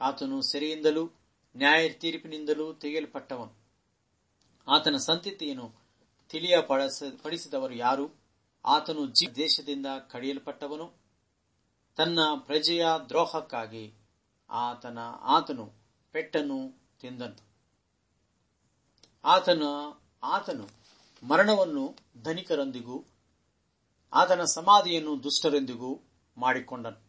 ಆತನು 0.00 0.42
ಸೆರೆಯಿಂದಲೂ 0.42 1.10
ನ್ಯಾಯ 1.56 1.88
ತೀರ್ಪಿನಿಂದಲೂ 1.88 2.74
ತೆಗೆಯಲ್ಪಟ್ಟವನು. 2.74 3.52
ಆತನ 4.68 4.96
ಸಂತತಿಯನ್ನು 4.96 5.74
ತಿಳಿಯ 6.28 6.60
ಪಡಿಸಿದವರು 7.22 7.74
ಯಾರು? 7.74 8.10
ಆತನು 8.64 9.06
ಜಿ 9.06 9.36
ದೇಶದಿಂದ 9.36 9.86
ಕಡಿಯಲ್ಪಟ್ಟವನು. 10.10 10.92
ತನ್ನ 11.96 12.18
ಪ್ರಜೆಯ 12.38 12.86
ದ್ರೋಹಕ್ಕಾಗಿ 13.08 13.94
ಆತನ 14.50 14.98
ಆತನು 15.20 15.72
ಪೆಟ್ಟನ್ನು 16.12 16.78
ತಿಂದನು. 17.00 17.48
ಆತನ 19.24 19.62
ಆತನು 20.22 20.68
ಮರಣವನ್ನು 21.26 21.96
ಧನಿಕರೊಂದಿಗೂ, 22.22 23.04
ಆತನ 24.12 24.44
ಸಮಾಧಿಯನ್ನು 24.44 25.22
ದುಷ್ಟರೊಂದಿಗೂ 25.22 26.00
ಮಾಡಿಕೊಂಡನು. 26.38 27.08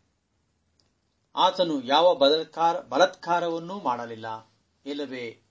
ಆತನು 1.36 1.81
ಯಾವ 1.81 2.15
ಬಲತ್ಕಾರ 2.15 2.81
ಬಲತ್ಕಾರವನ್ನೂ 2.81 3.81
ಮಾಡಲಿಲ್ಲ. 3.81 4.51
ಇಲ್ಲವೇ, 4.86 5.41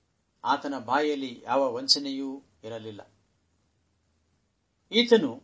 ಆತನ 0.45 0.75
ಬಾಯಲ್ಲಿ 0.85 1.43
ಯಾವ 1.45 1.75
ವಂಚನೆಯೂ 1.75 2.43
ಇರಲಿಲ್ಲ. 2.65 3.11
ಈತನು 4.93 5.43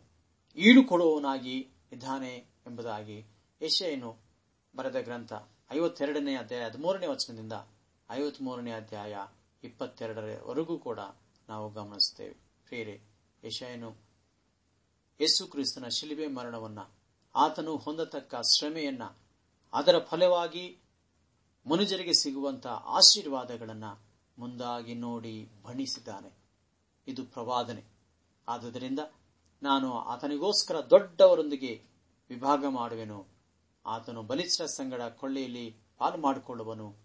ಈಡು 0.55 0.87
ಕೊಡುವವನಾಗಿ 0.87 1.69
ಇದ್ದಾನೆ 1.91 2.35
ಎಂಬುದಾಗಿ 2.37 3.25
ಯಶಯನು 3.61 4.17
ಬರೆದ 4.75 4.95
ಗ್ರಂಥ 4.95 5.33
ಐವತ್ತೆರಡನೇ 5.71 6.35
ಅಧ್ಯಾಯ 6.35 6.65
ಹದಿಮೂರನೇ 6.65 7.07
ವಚನದಿಂದ 7.07 7.53
ಐವತ್ಮೂರನೇ 8.11 8.71
ಅಧ್ಯಾಯ 8.71 9.17
ಇಪ್ಪತ್ತೆರಡರವರೆಗೂ 9.63 10.77
ಕೂಡ 10.77 10.99
ನಾವು 11.49 11.69
ಗಮನಿಸುತ್ತೇವೆ. 11.69 12.33
ಪ್ರೇರೆ 12.67 13.01
ಯಶಯನು 13.43 13.95
ಯೇಸು 15.21 15.47
ಕ್ರಿಸ್ತನ 15.47 15.87
ಶಿಲಿಬೆ 15.87 16.27
ಮರಣವನ್ನ 16.27 16.79
ಆತನು 17.35 17.77
ಹೊಂದತಕ್ಕ 17.77 18.35
ಶ್ರಮೆಯನ್ನ, 18.35 19.03
ಅದರ 19.73 19.99
ಫಲವಾಗಿ 19.99 20.77
ಮನುಜರಿಗೆ 21.69 22.13
ಸಿಗುವಂತಹ 22.13 22.69
ಆಶೀರ್ವಾದಗಳನ್ನು 22.69 24.01
ಮುಂದಾಗಿ 24.37 24.93
ನೋಡಿ 24.93 25.49
ಬಣಿಸಿದ್ದಾನೆ 25.63 26.31
ಇದು 27.07 27.25
ಪ್ರವಾದನೆ. 27.25 27.83
ಆದುದರಿಂದ 28.47 28.99
ನಾನು 29.63 29.93
ಆತನಿಗೋಸ್ಕರ 29.93 30.79
ದೊಡ್ಡವರೊಂದಿಗೆ 30.89 31.83
ವಿಭಾಗ 32.29 32.65
ಮಾಡುವೆನು. 32.69 33.27
ಆತನು 33.85 34.23
ಬಲಿಷ್ಠ 34.23 34.61
ಸಂಗಡ 34.61 35.01
ಕೊಳ್ಳೆಯಲ್ಲಿ 35.01 35.75
ಪಾಲು 35.97 36.17
ಮಾಡಿಕೊಳ್ಳುವನು. 36.17 36.95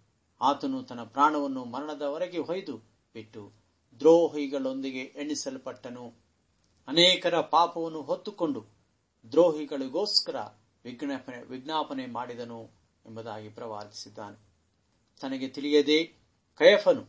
ಆತನು 0.40 0.82
ತನ್ನ 0.82 1.02
ಪ್ರಾಣವನ್ನು 1.04 1.64
ಮರಣದವರೆಗೆ 1.64 2.38
ಹೊಯ್ದು 2.38 2.78
ಬಿಟ್ಟು 3.14 3.52
ದ್ರೋಹಿಗಳೊಂದಿಗೆ 4.00 5.00
ಎಣಿಸಲ್ಪಟ್ಟನು. 5.00 6.14
ಅನೇಕರ 6.88 7.40
ಪಾಪವನ್ನು 7.40 8.02
ಹೊತ್ತುಕೊಂಡು 8.02 8.79
ದ್ರೋಹಿಗಳಿಗೋಸ್ಕರ 9.32 10.36
ವಿಜ್ಞಾಪನೆ 10.84 11.44
ವಿಜ್ಞಾಪನೆ 11.44 12.06
ಮಾಡಿದನು 12.06 12.70
ಎಂಬುದಾಗಿ 13.06 13.48
ಪ್ರವಾದಿಸಿದ್ದಾನೆ. 13.48 14.36
ತನಗೆ 15.20 15.48
ತಿಳಿಯದೆ 15.48 16.04
ಕಯಫನು 16.56 17.06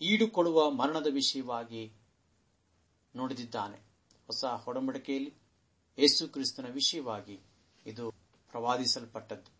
ಈಡುಕೊಡುವ 0.00 0.70
ಮರಣದ 0.70 1.06
ವಿಷಯವಾಗಿ 1.10 1.92
ನೋಡಿದಿದ್ದಾನೆ. 3.16 3.76
ಹೊಸ 4.26 4.44
ಹೊಡಂಬಡಿಕೆಯಲ್ಲಿ 4.44 5.34
ಯೇಸು 5.98 6.28
ಕ್ರಿಸ್ತನ 6.28 6.66
ವಿಷಯವಾಗಿ 6.66 7.40
ಇದು 7.86 8.10
ಪ್ರವಾದಿಸಲ್ಪಟ್ಟದ್ದು. 8.50 9.50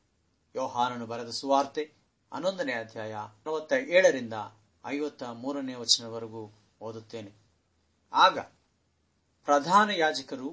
ಯೋಹಾನನು 0.56 1.06
ಬರೆದ 1.06 1.30
ಸುವಾರ್ತೆ 1.30 1.92
ಹನ್ನೊಂದನೇ 2.32 2.72
ಅಧ್ಯಾಯ 2.72 3.12
ನಲವತ್ತ 3.12 3.72
ಏಳರಿಂದ 3.72 4.32
ಐವತ್ತ 4.86 5.22
ಮೂರನೇ 5.22 5.74
ವಚನವರೆಗೂ 5.74 6.52
ಓದುತ್ತೇನೆ. 6.80 7.32
ಆಗ 8.12 8.38
ಪ್ರಧಾನ 9.44 9.90
ಯಾಜಕರು 9.90 10.50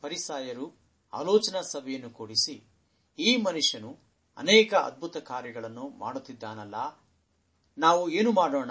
ಪರಿಸಾಯರು 0.00 0.81
ಆಲೋಚನಾ 1.12 1.60
ಸಭೆಯನ್ನು 1.60 2.10
ಕೂಡಿಸಿ, 2.10 2.62
ಈ 3.18 3.36
ಮನುಷ್ಯನು 3.36 3.98
ಅನೇಕ 4.36 4.74
ಅದ್ಭುತ 4.74 5.16
ಕಾರ್ಯಗಳನ್ನು 5.16 5.88
ಮಾಡುತ್ತಿದ್ದಾನಲ್ಲ, 5.88 6.74
ನಾವು 7.78 8.10
ಏನು 8.10 8.32
ಮಾಡೋಣ? 8.32 8.70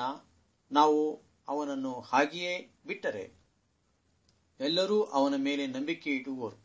ನಾವು 0.71 1.21
ಅವನನ್ನು 1.47 2.01
ಹಾಗೆಯೇ 2.01 2.81
ಬಿಟ್ಟರೆ 2.85 3.33
ಎಲ್ಲರೂ 4.59 5.03
ಅವನ 5.03 5.33
ಮೇಲೆ 5.37 5.67
ನಂಬಿಕೆ 5.67 6.09
ಇಡುವರು. 6.09 6.57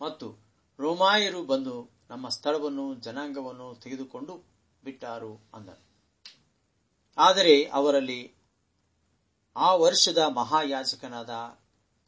ಮತ್ತು 0.00 0.38
ರೋಮಾಯರು 0.78 1.44
ಬಂದು 1.44 1.90
ನಮ್ಮ 2.10 2.28
ಸ್ಥಳವನ್ನು, 2.28 2.94
ಜನಾಂಗವನ್ನು 2.94 3.74
ತೆಗೆದುಕೊಂಡು 3.74 4.44
ಬಿಟ್ಟಾರು 4.84 5.40
ಅಂದನು 5.54 5.84
ಆದರೆ 7.18 7.64
ಅವರಲ್ಲಿ 7.64 8.34
ಆ 9.56 9.74
ವರ್ಷದ 9.74 10.18
ಮಹಾಯಾಜಕನಾದ 10.18 11.30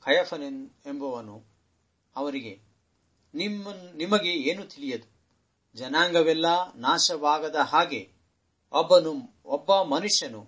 ಖಯಫನೆನ್ 0.07 0.71
ಎಂಬುವನು 0.87 1.37
ಅವರಿಗೆ 2.16 2.65
ನಿಮ್ಮ 3.38 3.72
ನಿಮಗೆ 4.01 4.33
ಏನು 4.51 4.62
ತಿಳಿಯದು? 4.72 5.07
ಜನಾಂಗವೆಲ್ಲ 5.77 6.46
ನಾಶವಾಗದ 6.85 7.59
ಹಾಗೆ 7.72 8.03
ಒಬ್ಬನು, 8.72 9.12
ಒಬ್ಬ 9.46 9.70
ಮನುಷ್ಯನು 9.94 10.42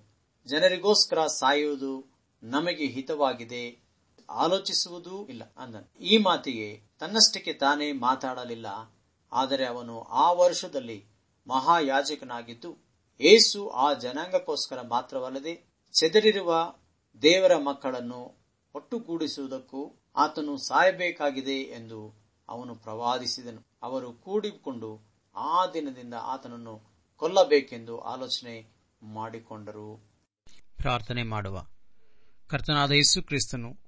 ಜನರಿಗೋಸ್ಕರ 0.47 1.21
ಸಾಯುವುದು 1.41 1.93
ನಮಗೆ 2.43 2.87
ಹಿತವಾಗಿದೆ, 2.87 3.63
ಆಲೋಚಿಸುವುದೂ 4.29 5.17
ಇಲ್ಲ 5.33 5.43
ಅಂದನು. 5.63 5.89
ಈ 6.11 6.15
ಮಾತಿಗೆ 6.27 6.69
ತನ್ನಷ್ಟಕ್ಕೆ 7.01 7.53
ತಾನೇ 7.63 7.89
ಮಾತಾಡಲಿಲ್ಲ, 8.07 8.69
ಆದರೆ 9.33 9.65
ಅವನು 9.67 9.97
ಆ 10.25 10.27
ವರ್ಷದಲ್ಲಿ 10.33 10.99
ಮಹಾಯಾಜಕನಾಗಿದ್ದು, 11.47 12.71
ಏಸು 13.21 13.61
ಆ 13.85 13.87
ಜನಾಂಗಕ್ಕೋಸ್ಕರ 14.05 14.81
ಮಾತ್ರವಲ್ಲದೆ 14.95 15.55
ಚೆದರಿರುವ 15.95 16.53
ದೇವರ 17.23 17.55
ಮಕ್ಕಳನ್ನು 17.69 18.21
ಒಟ್ಟುಗೂಡಿಸುವುದಕ್ಕೂ 18.75 19.83
ಆತನು 20.17 20.55
ಸಾಯಬೇಕಾಗಿದೆ 20.69 21.59
ಎಂದು 21.79 22.01
ಅವನು 22.49 22.75
ಪ್ರವಾದಿಸಿದನು. 22.75 23.67
ಅವರು 23.83 24.13
ಕೂಡಿಕೊಂಡು 24.13 25.09
ಆ 25.37 25.67
ದಿನದಿಂದ 25.67 26.15
ಆತನನ್ನು 26.15 26.75
ಕೊಲ್ಲಬೇಕೆಂದು 27.17 28.01
ಆಲೋಚನೆ 28.01 28.67
ಮಾಡಿಕೊಂಡರು. 29.03 30.11
ಪ್ರಾರ್ಥನೆ 30.77 31.23
ಮಾಡುವ. 31.23 31.67
ಕರ್ತನಾದ 32.47 32.91
ಯೇಸು 32.91 33.23
ಕ್ರಿಸ್ತನು 33.23 33.79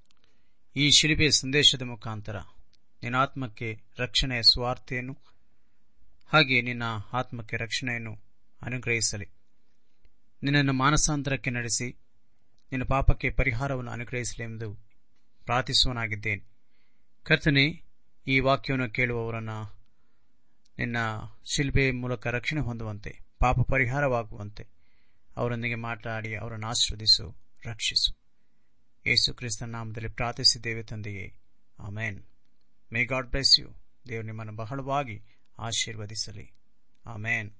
ಈ 0.75 0.91
ಶಿಲ್ಪೆ 0.91 1.29
ಸಂದೇಶದ 1.31 1.81
ಮುಖಾಂತರ 1.81 2.39
ನಿನ್ನ 3.03 3.15
ಆತ್ಮಕ್ಕೆ 3.15 3.81
ರಕ್ಷಣೆಯ 3.97 4.41
ಸ್ವಾರ್ಥೆಯನ್ನು 4.41 5.13
ಹಾಗೆ 6.33 6.61
ನಿನ್ನ 6.61 6.83
ಆತ್ಮಕ್ಕೆ 7.13 7.57
ರಕ್ಷಣೆಯನ್ನು 7.57 8.13
ಅನುಗ್ರಹಿಸಲಿ. 8.61 9.25
ನಿನ್ನನ್ನು 10.43 10.73
ಮಾನಸಾಂತರಕ್ಕೆ 10.73 11.49
ನಡೆಸಿ 11.49 11.97
ನಿನ್ನ 12.71 12.83
ಪಾಪಕ್ಕೆ 12.83 13.29
ಪರಿಹಾರವನ್ನು 13.29 13.91
ಅನುಗ್ರಹಿಸಲಿ 13.91 14.43
ಎಂದು 14.43 14.73
ಪ್ರಾರ್ಥಿಸುವನಾಗಿದ್ದೇನೆ 15.45 16.43
ಕರ್ತನೆ 17.23 17.90
ಈ 18.27 18.39
ವಾಕ್ಯವನ್ನು 18.39 18.89
ಕೇಳುವವರನ್ನ 18.89 19.49
ನಿನ್ನ 20.77 20.97
ಶಿಲ್ಪೆ 21.45 21.91
ಮೂಲಕ 21.91 22.27
ರಕ್ಷಣೆ 22.27 22.59
ಹೊಂದುವಂತೆ, 22.59 23.19
ಪಾಪ 23.39 23.55
ಪರಿಹಾರವಾಗುವಂತೆ 23.59 24.67
ಅವರೊಂದಿಗೆ 25.37 25.75
ಮಾತನಾಡಿ 25.75 26.35
ಅವರನ್ನು 26.35 26.67
ಆಶೀರ್ವದಿಸು, 26.67 27.35
ರಕ್ಷಿಸು. 27.65 28.21
ಯೇಸು 29.07 29.33
ಕ್ರಿಸ್ತನ 29.33 29.71
ನಾಮದಲ್ಲಿ 29.71 30.09
ಪ್ರಾರ್ಥಿಸಿದ್ದೇವೆ 30.09 30.83
ತಂದೆಯೇ. 30.83 31.33
Amen. 31.79 32.23
May 32.93 33.05
God 33.05 33.27
bless 33.27 33.59
you. 33.59 33.69
ದೇವರು 34.09 34.25
ನಿಮ್ಮನ್ನು 34.25 34.53
ಬಹಳವಾಗಿ 34.53 35.23
ಆಶೀರ್ವದಿಸಲಿ. 35.59 36.53
ಆಮೇನ್. 37.05 37.51